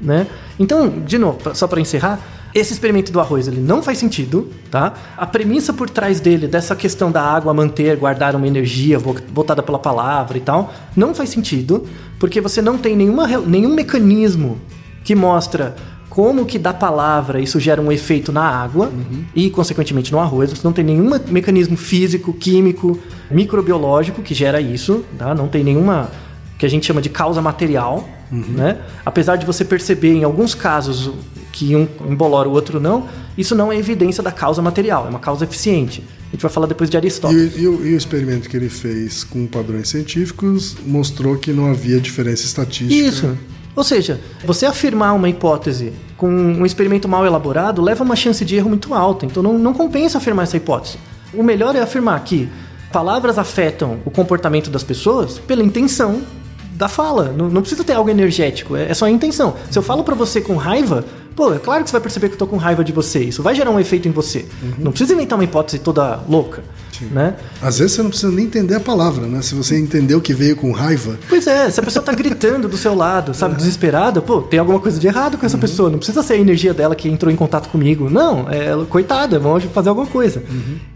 né? 0.00 0.26
Então, 0.58 0.88
de 1.04 1.18
novo, 1.18 1.38
só 1.54 1.66
para 1.66 1.80
encerrar, 1.80 2.20
esse 2.54 2.72
experimento 2.72 3.10
do 3.10 3.18
arroz 3.20 3.48
ele 3.48 3.60
não 3.60 3.82
faz 3.82 3.98
sentido, 3.98 4.50
tá? 4.70 4.92
A 5.16 5.26
premissa 5.26 5.72
por 5.72 5.90
trás 5.90 6.20
dele 6.20 6.46
dessa 6.46 6.76
questão 6.76 7.10
da 7.10 7.22
água 7.22 7.52
manter, 7.52 7.96
guardar 7.96 8.36
uma 8.36 8.46
energia 8.46 8.98
vo- 8.98 9.16
voltada 9.32 9.62
pela 9.62 9.78
palavra 9.78 10.38
e 10.38 10.40
tal, 10.40 10.72
não 10.94 11.14
faz 11.14 11.30
sentido, 11.30 11.84
porque 12.18 12.40
você 12.40 12.62
não 12.62 12.78
tem 12.78 12.94
nenhuma, 12.94 13.26
nenhum 13.26 13.74
mecanismo 13.74 14.58
que 15.04 15.14
mostra 15.14 15.74
como 16.16 16.46
que 16.46 16.58
da 16.58 16.72
palavra 16.72 17.38
isso 17.42 17.60
gera 17.60 17.78
um 17.82 17.92
efeito 17.92 18.32
na 18.32 18.40
água 18.42 18.90
e, 19.34 19.50
consequentemente, 19.50 20.10
no 20.10 20.18
arroz. 20.18 20.50
Você 20.50 20.62
não 20.64 20.72
tem 20.72 20.82
nenhum 20.82 21.10
me- 21.10 21.20
mecanismo 21.30 21.76
físico, 21.76 22.32
químico, 22.32 22.98
microbiológico 23.30 24.22
que 24.22 24.32
gera 24.32 24.58
isso, 24.58 25.04
tá? 25.18 25.34
Não 25.34 25.46
tem 25.46 25.62
nenhuma 25.62 26.10
que 26.58 26.64
a 26.64 26.70
gente 26.70 26.86
chama 26.86 27.02
de 27.02 27.10
causa 27.10 27.42
material, 27.42 28.08
né? 28.32 28.78
Apesar 29.04 29.36
de 29.36 29.44
você 29.44 29.62
perceber 29.62 30.14
em 30.14 30.24
alguns 30.24 30.54
casos 30.54 31.10
que 31.52 31.76
um 31.76 31.86
embolora 32.08 32.48
o 32.48 32.52
outro 32.52 32.80
não, 32.80 33.06
isso 33.36 33.54
não 33.54 33.70
é 33.70 33.76
evidência 33.76 34.22
da 34.22 34.32
causa 34.32 34.62
material, 34.62 35.04
é 35.06 35.10
uma 35.10 35.18
causa 35.18 35.44
eficiente. 35.44 36.02
A 36.28 36.30
gente 36.32 36.40
vai 36.42 36.50
falar 36.50 36.66
depois 36.66 36.88
de 36.88 36.96
E, 36.96 36.98
Aristóteles. 36.98 37.52
e 37.58 37.66
o, 37.66 37.86
e 37.86 37.92
o 37.92 37.96
experimento 37.96 38.48
que 38.48 38.56
ele 38.56 38.70
fez 38.70 39.22
com 39.22 39.46
padrões 39.46 39.88
científicos 39.90 40.76
mostrou 40.86 41.36
que 41.36 41.52
não 41.52 41.66
havia 41.70 42.00
diferença 42.00 42.44
estatística. 42.46 42.94
Isso. 42.94 43.36
Ou 43.76 43.84
seja, 43.84 44.18
você 44.42 44.64
afirmar 44.64 45.14
uma 45.14 45.28
hipótese 45.28 45.92
com 46.16 46.28
um 46.28 46.64
experimento 46.64 47.06
mal 47.06 47.26
elaborado 47.26 47.82
leva 47.82 48.02
uma 48.02 48.16
chance 48.16 48.42
de 48.42 48.56
erro 48.56 48.70
muito 48.70 48.94
alta. 48.94 49.26
Então 49.26 49.42
não, 49.42 49.58
não 49.58 49.74
compensa 49.74 50.16
afirmar 50.16 50.44
essa 50.44 50.56
hipótese. 50.56 50.96
O 51.34 51.42
melhor 51.42 51.76
é 51.76 51.80
afirmar 51.80 52.18
que 52.24 52.48
palavras 52.90 53.38
afetam 53.38 53.98
o 54.06 54.10
comportamento 54.10 54.70
das 54.70 54.82
pessoas 54.82 55.38
pela 55.38 55.62
intenção 55.62 56.22
da 56.76 56.88
fala. 56.88 57.32
Não, 57.36 57.48
não 57.48 57.60
precisa 57.62 57.82
ter 57.84 57.94
algo 57.94 58.10
energético, 58.10 58.76
é, 58.76 58.90
é 58.90 58.94
só 58.94 59.06
a 59.06 59.10
intenção. 59.10 59.54
Se 59.70 59.78
eu 59.78 59.82
falo 59.82 60.04
pra 60.04 60.14
você 60.14 60.40
com 60.40 60.56
raiva, 60.56 61.04
pô, 61.34 61.52
é 61.54 61.58
claro 61.58 61.82
que 61.84 61.90
você 61.90 61.92
vai 61.92 62.00
perceber 62.02 62.28
que 62.28 62.34
eu 62.34 62.38
tô 62.38 62.46
com 62.46 62.56
raiva 62.56 62.84
de 62.84 62.92
você. 62.92 63.20
Isso 63.20 63.42
vai 63.42 63.54
gerar 63.54 63.70
um 63.70 63.80
efeito 63.80 64.06
em 64.08 64.10
você. 64.10 64.46
Não 64.78 64.90
precisa 64.92 65.14
inventar 65.14 65.38
uma 65.38 65.44
hipótese 65.44 65.78
toda 65.78 66.20
louca, 66.28 66.62
né? 67.10 67.34
Às 67.60 67.78
vezes 67.78 67.92
você 67.94 68.02
não 68.02 68.10
precisa 68.10 68.32
nem 68.32 68.46
entender 68.46 68.74
a 68.74 68.80
palavra, 68.80 69.26
né? 69.26 69.42
Se 69.42 69.54
você 69.54 69.78
entendeu 69.78 70.20
que 70.20 70.32
veio 70.32 70.56
com 70.56 70.70
raiva, 70.72 71.18
Pois 71.28 71.46
é, 71.46 71.68
se 71.70 71.78
a 71.78 71.82
pessoa 71.82 72.02
tá 72.02 72.12
gritando 72.16 72.68
do 72.68 72.76
seu 72.76 72.94
lado, 72.94 73.34
sabe, 73.34 73.54
desesperada, 73.54 74.20
pô, 74.22 74.40
tem 74.42 74.58
alguma 74.58 74.80
coisa 74.80 74.98
de 74.98 75.06
errado 75.06 75.36
com 75.38 75.44
essa 75.44 75.58
pessoa. 75.58 75.90
Não 75.90 75.98
precisa 75.98 76.22
ser 76.22 76.34
a 76.34 76.38
energia 76.38 76.72
dela 76.72 76.94
que 76.94 77.08
entrou 77.08 77.30
em 77.32 77.36
contato 77.36 77.68
comigo. 77.68 78.08
Não, 78.08 78.46
é 78.50 78.72
coitada, 78.88 79.38
vamos 79.38 79.64
fazer 79.64 79.88
alguma 79.90 80.06
coisa. 80.06 80.42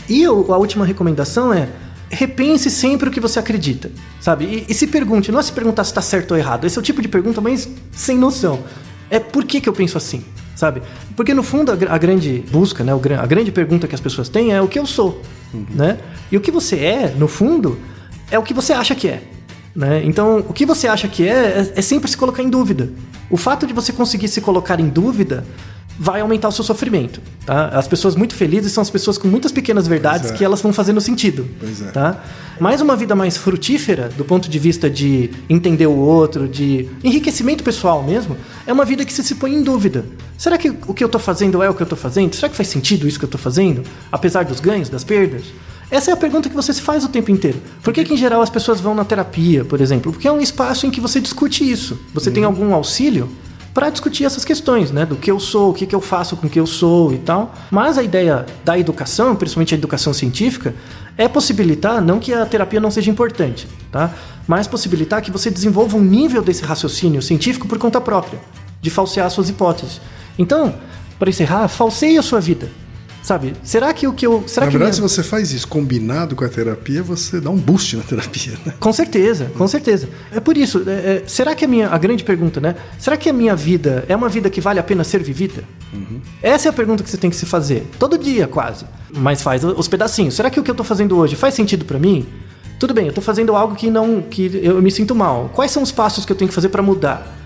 E 0.08 0.26
o- 0.26 0.52
a 0.52 0.56
última 0.58 0.84
recomendação 0.86 1.52
é 1.52 1.68
repense 2.10 2.70
sempre 2.70 3.08
o 3.08 3.12
que 3.12 3.20
você 3.20 3.38
acredita, 3.38 3.90
sabe? 4.20 4.44
E, 4.44 4.72
e 4.72 4.74
se 4.74 4.86
pergunte, 4.86 5.30
não 5.30 5.38
é 5.38 5.42
se 5.42 5.52
perguntar 5.52 5.84
se 5.84 5.94
tá 5.94 6.02
certo 6.02 6.32
ou 6.32 6.36
errado. 6.36 6.66
Esse 6.66 6.76
é 6.76 6.80
o 6.80 6.82
tipo 6.82 7.00
de 7.00 7.08
pergunta, 7.08 7.40
mas 7.40 7.68
sem 7.92 8.18
noção. 8.18 8.60
É 9.08 9.18
por 9.18 9.44
que, 9.44 9.60
que 9.60 9.68
eu 9.68 9.72
penso 9.72 9.96
assim, 9.96 10.24
sabe? 10.56 10.82
Porque 11.16 11.32
no 11.32 11.42
fundo 11.42 11.72
a, 11.72 11.94
a 11.94 11.98
grande 11.98 12.44
busca, 12.50 12.84
né, 12.84 12.92
a 12.92 13.26
grande 13.26 13.52
pergunta 13.52 13.88
que 13.88 13.94
as 13.94 14.00
pessoas 14.00 14.28
têm 14.28 14.52
é 14.52 14.60
o 14.60 14.68
que 14.68 14.78
eu 14.78 14.86
sou, 14.86 15.22
né? 15.70 15.98
E 16.30 16.36
o 16.36 16.40
que 16.40 16.50
você 16.50 16.76
é, 16.76 17.14
no 17.16 17.28
fundo, 17.28 17.78
é 18.30 18.38
o 18.38 18.42
que 18.42 18.54
você 18.54 18.72
acha 18.72 18.94
que 18.94 19.08
é. 19.08 19.22
Né? 19.74 20.02
Então, 20.04 20.44
o 20.48 20.52
que 20.52 20.66
você 20.66 20.88
acha 20.88 21.06
que 21.08 21.26
é, 21.28 21.32
é, 21.32 21.72
é 21.76 21.82
sempre 21.82 22.10
se 22.10 22.16
colocar 22.16 22.42
em 22.42 22.50
dúvida. 22.50 22.90
O 23.28 23.36
fato 23.36 23.66
de 23.66 23.72
você 23.72 23.92
conseguir 23.92 24.28
se 24.28 24.40
colocar 24.40 24.80
em 24.80 24.88
dúvida 24.88 25.44
vai 26.02 26.22
aumentar 26.22 26.48
o 26.48 26.52
seu 26.52 26.64
sofrimento. 26.64 27.20
Tá? 27.44 27.68
As 27.68 27.86
pessoas 27.86 28.16
muito 28.16 28.34
felizes 28.34 28.72
são 28.72 28.80
as 28.80 28.88
pessoas 28.88 29.18
com 29.18 29.28
muitas 29.28 29.52
pequenas 29.52 29.86
verdades 29.86 30.30
é. 30.30 30.34
que 30.34 30.42
elas 30.42 30.62
vão 30.62 30.72
fazendo 30.72 30.98
sentido. 30.98 31.46
É. 31.62 31.90
Tá? 31.90 32.24
Mas 32.58 32.80
uma 32.80 32.96
vida 32.96 33.14
mais 33.14 33.36
frutífera, 33.36 34.08
do 34.08 34.24
ponto 34.24 34.48
de 34.48 34.58
vista 34.58 34.88
de 34.88 35.30
entender 35.46 35.86
o 35.86 35.94
outro, 35.94 36.48
de 36.48 36.88
enriquecimento 37.04 37.62
pessoal 37.62 38.02
mesmo, 38.02 38.34
é 38.66 38.72
uma 38.72 38.86
vida 38.86 39.04
que 39.04 39.12
se, 39.12 39.22
se 39.22 39.34
põe 39.34 39.54
em 39.54 39.62
dúvida. 39.62 40.06
Será 40.38 40.56
que 40.56 40.70
o 40.70 40.94
que 40.94 41.04
eu 41.04 41.06
estou 41.06 41.20
fazendo 41.20 41.62
é 41.62 41.68
o 41.68 41.74
que 41.74 41.82
eu 41.82 41.84
estou 41.84 41.98
fazendo? 41.98 42.34
Será 42.34 42.48
que 42.48 42.56
faz 42.56 42.68
sentido 42.68 43.06
isso 43.06 43.18
que 43.18 43.26
eu 43.26 43.28
estou 43.28 43.40
fazendo? 43.40 43.82
Apesar 44.10 44.46
dos 44.46 44.58
ganhos, 44.58 44.88
das 44.88 45.04
perdas? 45.04 45.42
Essa 45.90 46.12
é 46.12 46.14
a 46.14 46.16
pergunta 46.16 46.48
que 46.48 46.54
você 46.54 46.72
se 46.72 46.80
faz 46.80 47.04
o 47.04 47.08
tempo 47.08 47.30
inteiro. 47.30 47.60
Por 47.82 47.92
que, 47.92 48.04
que 48.04 48.14
em 48.14 48.16
geral 48.16 48.40
as 48.40 48.48
pessoas 48.48 48.80
vão 48.80 48.94
na 48.94 49.04
terapia, 49.04 49.66
por 49.66 49.82
exemplo? 49.82 50.12
Porque 50.12 50.26
é 50.26 50.32
um 50.32 50.40
espaço 50.40 50.86
em 50.86 50.90
que 50.90 51.00
você 51.00 51.20
discute 51.20 51.68
isso. 51.68 51.98
Você 52.14 52.30
tem 52.30 52.44
algum 52.44 52.72
auxílio 52.72 53.28
para 53.72 53.90
discutir 53.90 54.24
essas 54.24 54.44
questões, 54.44 54.90
né? 54.90 55.06
Do 55.06 55.16
que 55.16 55.30
eu 55.30 55.38
sou, 55.38 55.70
o 55.70 55.74
que, 55.74 55.86
que 55.86 55.94
eu 55.94 56.00
faço 56.00 56.36
com 56.36 56.46
o 56.46 56.50
que 56.50 56.58
eu 56.58 56.66
sou 56.66 57.12
e 57.12 57.18
tal. 57.18 57.54
Mas 57.70 57.96
a 57.96 58.02
ideia 58.02 58.44
da 58.64 58.78
educação, 58.78 59.36
principalmente 59.36 59.74
a 59.74 59.78
educação 59.78 60.12
científica, 60.12 60.74
é 61.16 61.28
possibilitar, 61.28 62.00
não 62.00 62.18
que 62.18 62.32
a 62.32 62.44
terapia 62.46 62.80
não 62.80 62.90
seja 62.90 63.10
importante, 63.10 63.68
tá? 63.92 64.12
Mas 64.46 64.66
possibilitar 64.66 65.22
que 65.22 65.30
você 65.30 65.50
desenvolva 65.50 65.96
um 65.96 66.02
nível 66.02 66.42
desse 66.42 66.64
raciocínio 66.64 67.22
científico 67.22 67.68
por 67.68 67.78
conta 67.78 68.00
própria, 68.00 68.40
de 68.80 68.90
falsear 68.90 69.30
suas 69.30 69.48
hipóteses. 69.48 70.00
Então, 70.38 70.74
para 71.18 71.28
encerrar, 71.28 71.68
falseie 71.68 72.16
a 72.18 72.22
sua 72.22 72.40
vida. 72.40 72.70
Sabe? 73.22 73.52
Será 73.62 73.92
que 73.92 74.06
o 74.06 74.12
que 74.14 74.26
eu. 74.26 74.44
Será 74.46 74.64
na 74.66 74.72
que 74.72 74.78
verdade, 74.78 74.98
minha- 74.98 75.08
se 75.08 75.14
você 75.14 75.22
faz 75.22 75.52
isso 75.52 75.68
combinado 75.68 76.34
com 76.34 76.42
a 76.44 76.48
terapia, 76.48 77.02
você 77.02 77.38
dá 77.38 77.50
um 77.50 77.56
boost 77.56 77.96
na 77.96 78.02
terapia, 78.02 78.52
né? 78.64 78.72
Com 78.80 78.92
certeza, 78.92 79.50
com 79.56 79.68
certeza. 79.68 80.08
É 80.32 80.40
por 80.40 80.56
isso. 80.56 80.82
é, 80.86 80.90
é, 80.92 81.22
será 81.26 81.54
que 81.54 81.64
a 81.64 81.68
minha. 81.68 81.88
A 81.90 81.98
grande 81.98 82.24
pergunta, 82.24 82.60
né? 82.60 82.74
Será 82.98 83.16
que 83.18 83.28
a 83.28 83.32
minha 83.32 83.54
vida 83.54 84.04
é 84.08 84.16
uma 84.16 84.28
vida 84.28 84.48
que 84.48 84.60
vale 84.60 84.80
a 84.80 84.82
pena 84.82 85.04
ser 85.04 85.22
vivida? 85.22 85.62
Essa 86.42 86.68
é 86.68 86.70
a 86.70 86.72
pergunta 86.72 87.02
que 87.02 87.10
você 87.10 87.16
tem 87.18 87.28
que 87.28 87.36
se 87.36 87.44
fazer. 87.46 87.86
Todo 87.98 88.16
dia, 88.16 88.46
quase. 88.48 88.84
Mas 89.14 89.42
faz 89.42 89.64
os 89.64 89.86
pedacinhos. 89.88 90.34
Será 90.34 90.48
que 90.48 90.58
o 90.58 90.62
que 90.62 90.70
eu 90.70 90.74
tô 90.74 90.84
fazendo 90.84 91.16
hoje 91.18 91.36
faz 91.36 91.52
sentido 91.54 91.84
pra 91.84 91.98
mim? 91.98 92.26
Tudo 92.78 92.94
bem, 92.94 93.06
eu 93.08 93.12
tô 93.12 93.20
fazendo 93.20 93.54
algo 93.54 93.74
que 93.74 93.90
não. 93.90 94.22
que 94.22 94.60
eu 94.62 94.80
me 94.80 94.90
sinto 94.90 95.14
mal. 95.14 95.50
Quais 95.54 95.70
são 95.70 95.82
os 95.82 95.92
passos 95.92 96.24
que 96.24 96.32
eu 96.32 96.36
tenho 96.36 96.48
que 96.48 96.54
fazer 96.54 96.70
pra 96.70 96.80
mudar? 96.82 97.36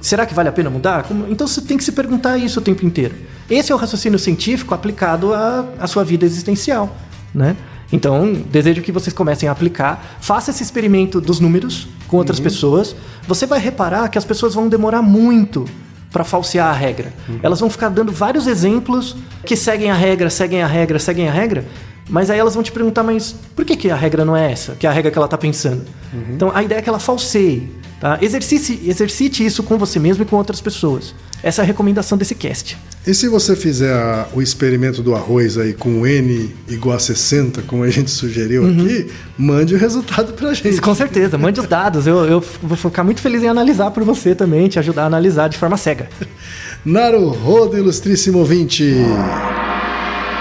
Será 0.00 0.24
que 0.26 0.32
vale 0.34 0.48
a 0.48 0.52
pena 0.52 0.70
mudar? 0.70 1.02
Como- 1.04 1.26
Então 1.28 1.46
você 1.46 1.60
tem 1.60 1.76
que 1.76 1.84
se 1.84 1.92
perguntar 1.92 2.38
isso 2.38 2.58
o 2.60 2.62
tempo 2.62 2.84
inteiro. 2.86 3.14
Esse 3.50 3.70
é 3.70 3.74
o 3.74 3.78
raciocínio 3.78 4.18
científico 4.18 4.74
aplicado 4.74 5.34
à, 5.34 5.64
à 5.78 5.86
sua 5.86 6.02
vida 6.04 6.24
existencial, 6.24 6.96
né? 7.34 7.56
Então, 7.92 8.32
desejo 8.50 8.80
que 8.82 8.90
vocês 8.90 9.12
comecem 9.14 9.48
a 9.48 9.52
aplicar. 9.52 10.16
Faça 10.20 10.50
esse 10.50 10.62
experimento 10.62 11.20
dos 11.20 11.38
números 11.38 11.86
com 12.08 12.16
outras 12.16 12.40
pessoas. 12.40 12.96
Você 13.28 13.46
vai 13.46 13.60
reparar 13.60 14.08
que 14.08 14.18
as 14.18 14.24
pessoas 14.24 14.54
vão 14.54 14.68
demorar 14.68 15.02
muito 15.02 15.64
para 16.10 16.24
falsear 16.24 16.68
a 16.68 16.72
regra. 16.72 17.12
Elas 17.42 17.60
vão 17.60 17.68
ficar 17.68 17.90
dando 17.90 18.10
vários 18.10 18.46
exemplos 18.46 19.14
que 19.44 19.54
seguem 19.56 19.90
a 19.90 19.94
regra, 19.94 20.30
seguem 20.30 20.62
a 20.62 20.66
regra, 20.66 20.98
seguem 20.98 21.28
a 21.28 21.32
regra. 21.32 21.64
Mas 22.08 22.30
aí 22.30 22.38
elas 22.38 22.54
vão 22.54 22.62
te 22.62 22.72
perguntar, 22.72 23.02
mas 23.02 23.34
por 23.54 23.64
que, 23.64 23.76
que 23.76 23.90
a 23.90 23.96
regra 23.96 24.24
não 24.24 24.36
é 24.36 24.50
essa? 24.50 24.72
Que 24.74 24.86
é 24.86 24.90
a 24.90 24.92
regra 24.92 25.10
que 25.10 25.18
ela 25.18 25.28
tá 25.28 25.38
pensando. 25.38 25.82
Então 26.30 26.50
a 26.54 26.62
ideia 26.62 26.78
é 26.78 26.82
que 26.82 26.88
ela 26.88 26.98
falseie. 26.98 27.70
Tá? 28.04 28.18
Exercite, 28.20 28.82
exercite 28.86 29.46
isso 29.46 29.62
com 29.62 29.78
você 29.78 29.98
mesmo 29.98 30.24
e 30.24 30.26
com 30.26 30.36
outras 30.36 30.60
pessoas. 30.60 31.14
Essa 31.42 31.62
é 31.62 31.64
a 31.64 31.66
recomendação 31.66 32.18
desse 32.18 32.34
cast. 32.34 32.76
E 33.06 33.14
se 33.14 33.30
você 33.30 33.56
fizer 33.56 33.94
a, 33.94 34.28
o 34.34 34.42
experimento 34.42 35.02
do 35.02 35.14
arroz 35.14 35.56
aí 35.56 35.72
com 35.72 36.06
N 36.06 36.54
igual 36.68 36.96
a 36.96 36.98
60, 36.98 37.62
como 37.62 37.82
a 37.82 37.88
gente 37.88 38.10
sugeriu 38.10 38.64
uhum. 38.64 38.72
aqui, 38.72 39.10
mande 39.38 39.74
o 39.74 39.78
resultado 39.78 40.34
pra 40.34 40.52
gente. 40.52 40.68
Isso, 40.68 40.82
com 40.82 40.94
certeza, 40.94 41.38
mande 41.38 41.58
os 41.60 41.66
dados. 41.66 42.06
Eu, 42.06 42.26
eu 42.26 42.44
vou 42.62 42.76
ficar 42.76 43.02
muito 43.04 43.22
feliz 43.22 43.42
em 43.42 43.48
analisar 43.48 43.90
por 43.90 44.04
você 44.04 44.34
também, 44.34 44.68
te 44.68 44.78
ajudar 44.78 45.04
a 45.04 45.06
analisar 45.06 45.48
de 45.48 45.56
forma 45.56 45.78
cega. 45.78 46.10
Naruhodo, 46.84 47.78
ilustríssimo 47.78 48.40
ouvinte! 48.40 48.84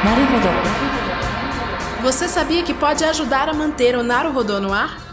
Naruhodo. 0.04 0.50
Você 2.02 2.28
sabia 2.28 2.62
que 2.62 2.74
pode 2.74 3.06
ajudar 3.06 3.48
a 3.48 3.54
manter 3.54 3.96
o 3.96 4.04
Naruhodo 4.04 4.60
no 4.60 4.74
ar? 4.74 5.13